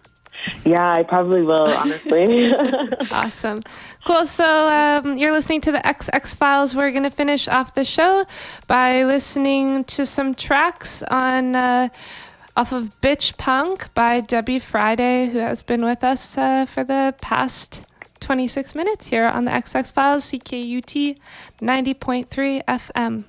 Yeah, 0.63 0.93
I 0.93 1.03
probably 1.03 1.41
will, 1.41 1.67
honestly. 1.81 2.53
Awesome. 3.11 3.61
Cool. 4.05 4.25
So 4.25 4.45
um, 4.67 5.17
you're 5.17 5.31
listening 5.31 5.61
to 5.61 5.71
the 5.71 5.79
XX 5.79 6.35
Files. 6.35 6.75
We're 6.75 6.91
going 6.91 7.03
to 7.03 7.09
finish 7.09 7.47
off 7.47 7.73
the 7.73 7.83
show 7.83 8.25
by 8.67 9.03
listening 9.03 9.83
to 9.85 10.05
some 10.05 10.35
tracks 10.35 11.03
on 11.03 11.55
uh, 11.55 11.89
off 12.55 12.71
of 12.71 13.01
Bitch 13.01 13.35
Punk 13.37 13.93
by 13.93 14.21
Debby 14.21 14.59
Friday, 14.59 15.27
who 15.27 15.39
has 15.39 15.63
been 15.63 15.83
with 15.83 16.03
us 16.03 16.37
uh, 16.37 16.65
for 16.65 16.83
the 16.83 17.15
past 17.21 17.85
26 18.19 18.75
minutes 18.75 19.07
here 19.07 19.25
on 19.25 19.45
the 19.45 19.51
XX 19.51 19.91
Files, 19.91 20.25
CKUT 20.31 21.17
90.3 21.61 22.63
FM. 22.65 23.23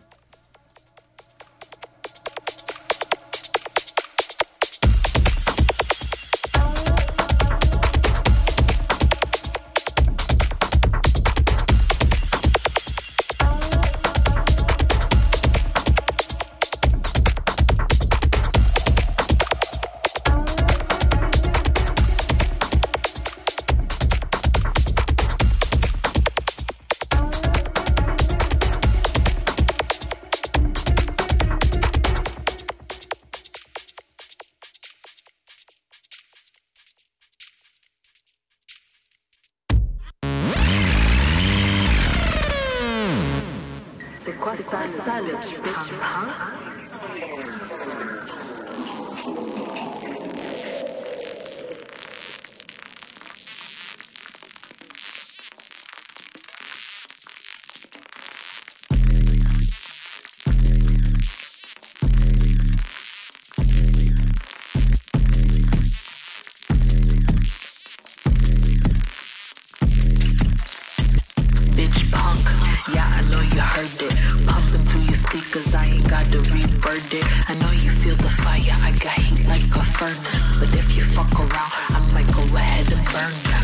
You 73.61 73.67
heard 73.77 74.03
it. 74.09 74.47
Pumping 74.47 74.85
through 74.87 75.07
cause 75.53 75.75
I 75.75 75.85
ain't 75.85 76.09
got 76.09 76.25
to 76.33 76.39
rebirth 76.53 77.13
it. 77.13 77.25
I 77.51 77.55
know 77.55 77.71
you 77.71 77.91
feel 78.01 78.17
the 78.17 78.31
fire, 78.43 78.77
I 78.87 78.91
got 79.03 79.19
heat 79.19 79.47
like 79.47 79.69
a 79.77 79.85
furnace. 79.99 80.47
But 80.59 80.75
if 80.75 80.97
you 80.97 81.05
fuck 81.05 81.33
around, 81.35 81.73
I 81.93 82.01
might 82.15 82.31
go 82.33 82.43
ahead 82.57 82.87
and 82.95 83.05
burn 83.13 83.35
ya. 83.51 83.59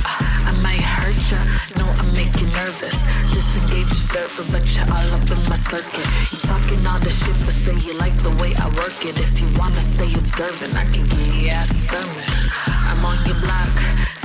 I 0.48 0.52
might 0.62 0.82
hurt 0.82 1.16
ya, 1.30 1.40
no, 1.78 1.86
I 1.88 2.04
make 2.12 2.34
you 2.40 2.48
nervous. 2.60 2.96
Disengage 3.32 3.88
your 3.88 4.04
server, 4.12 4.44
but 4.52 4.64
you're 4.74 4.90
all 4.92 5.10
up 5.16 5.30
in 5.30 5.40
my 5.48 5.56
circuit. 5.56 6.08
You 6.32 6.38
talking 6.44 6.86
all 6.86 6.98
the 6.98 7.10
shit, 7.10 7.36
but 7.46 7.54
say 7.54 7.76
you 7.86 7.94
like 7.98 8.16
the 8.22 8.34
way 8.42 8.54
I 8.54 8.66
work 8.76 8.98
it. 9.04 9.18
If 9.18 9.40
you 9.40 9.48
wanna 9.58 9.80
stay 9.80 10.12
observant, 10.12 10.74
I 10.74 10.84
can 10.84 11.06
give 11.06 11.34
your 11.36 11.52
ass 11.52 11.70
a 11.70 11.80
sermon. 11.90 12.24
I'm 12.90 13.04
on 13.04 13.18
your 13.26 13.38
block, 13.40 13.70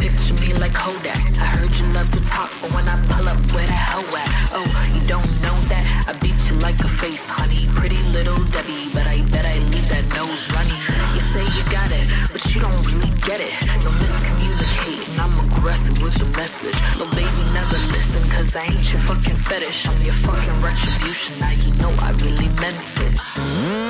picture 0.02 0.34
me 0.42 0.54
like 0.58 0.74
Kodak. 0.74 1.22
I 1.38 1.46
heard 1.54 1.74
you 1.78 1.86
love 1.94 2.10
to 2.12 2.22
talk, 2.26 2.50
but 2.60 2.74
when 2.74 2.88
I 2.90 2.98
pull 3.06 3.30
up, 3.30 3.38
where 3.54 3.68
the 3.68 3.78
hell 3.78 4.02
at? 4.18 4.30
Oh, 4.58 4.66
you 4.96 5.02
don't 5.06 5.30
know 5.46 5.58
that? 5.70 5.84
I 6.10 6.14
beat 6.18 6.42
you 6.50 6.56
like 6.58 6.80
a 6.82 6.90
face, 6.90 7.30
honey. 7.30 7.70
Pretty 7.78 8.02
little 8.10 8.42
Debby, 8.50 8.90
but 8.94 9.06
I 9.06 9.22
bet 9.30 9.46
I 9.46 9.58
leave 9.70 9.88
that 9.94 10.06
nose 10.18 10.44
running. 10.58 10.82
You 11.14 11.22
say 11.22 11.44
you 11.54 11.64
got 11.70 11.90
it, 11.94 12.06
but 12.34 12.42
you 12.50 12.62
don't 12.66 12.82
really 12.90 13.14
get 13.22 13.40
it. 13.46 13.54
No 13.86 13.94
miscommunicating, 14.02 15.14
I'm 15.22 15.34
aggressive 15.46 16.02
with 16.02 16.18
the 16.18 16.26
message. 16.34 16.78
Little 16.98 17.14
baby, 17.14 17.42
never 17.54 17.78
listen, 17.94 18.22
cause 18.34 18.56
I 18.56 18.66
ain't 18.74 18.92
your 18.92 19.02
fucking 19.06 19.38
fetish. 19.46 19.88
I'm 19.88 20.02
your 20.02 20.18
fucking 20.26 20.62
retribution. 20.66 21.38
Now 21.40 21.52
you 21.52 21.72
know 21.78 21.94
I 22.02 22.10
really 22.26 22.50
meant 22.58 22.82
it. 23.06 23.81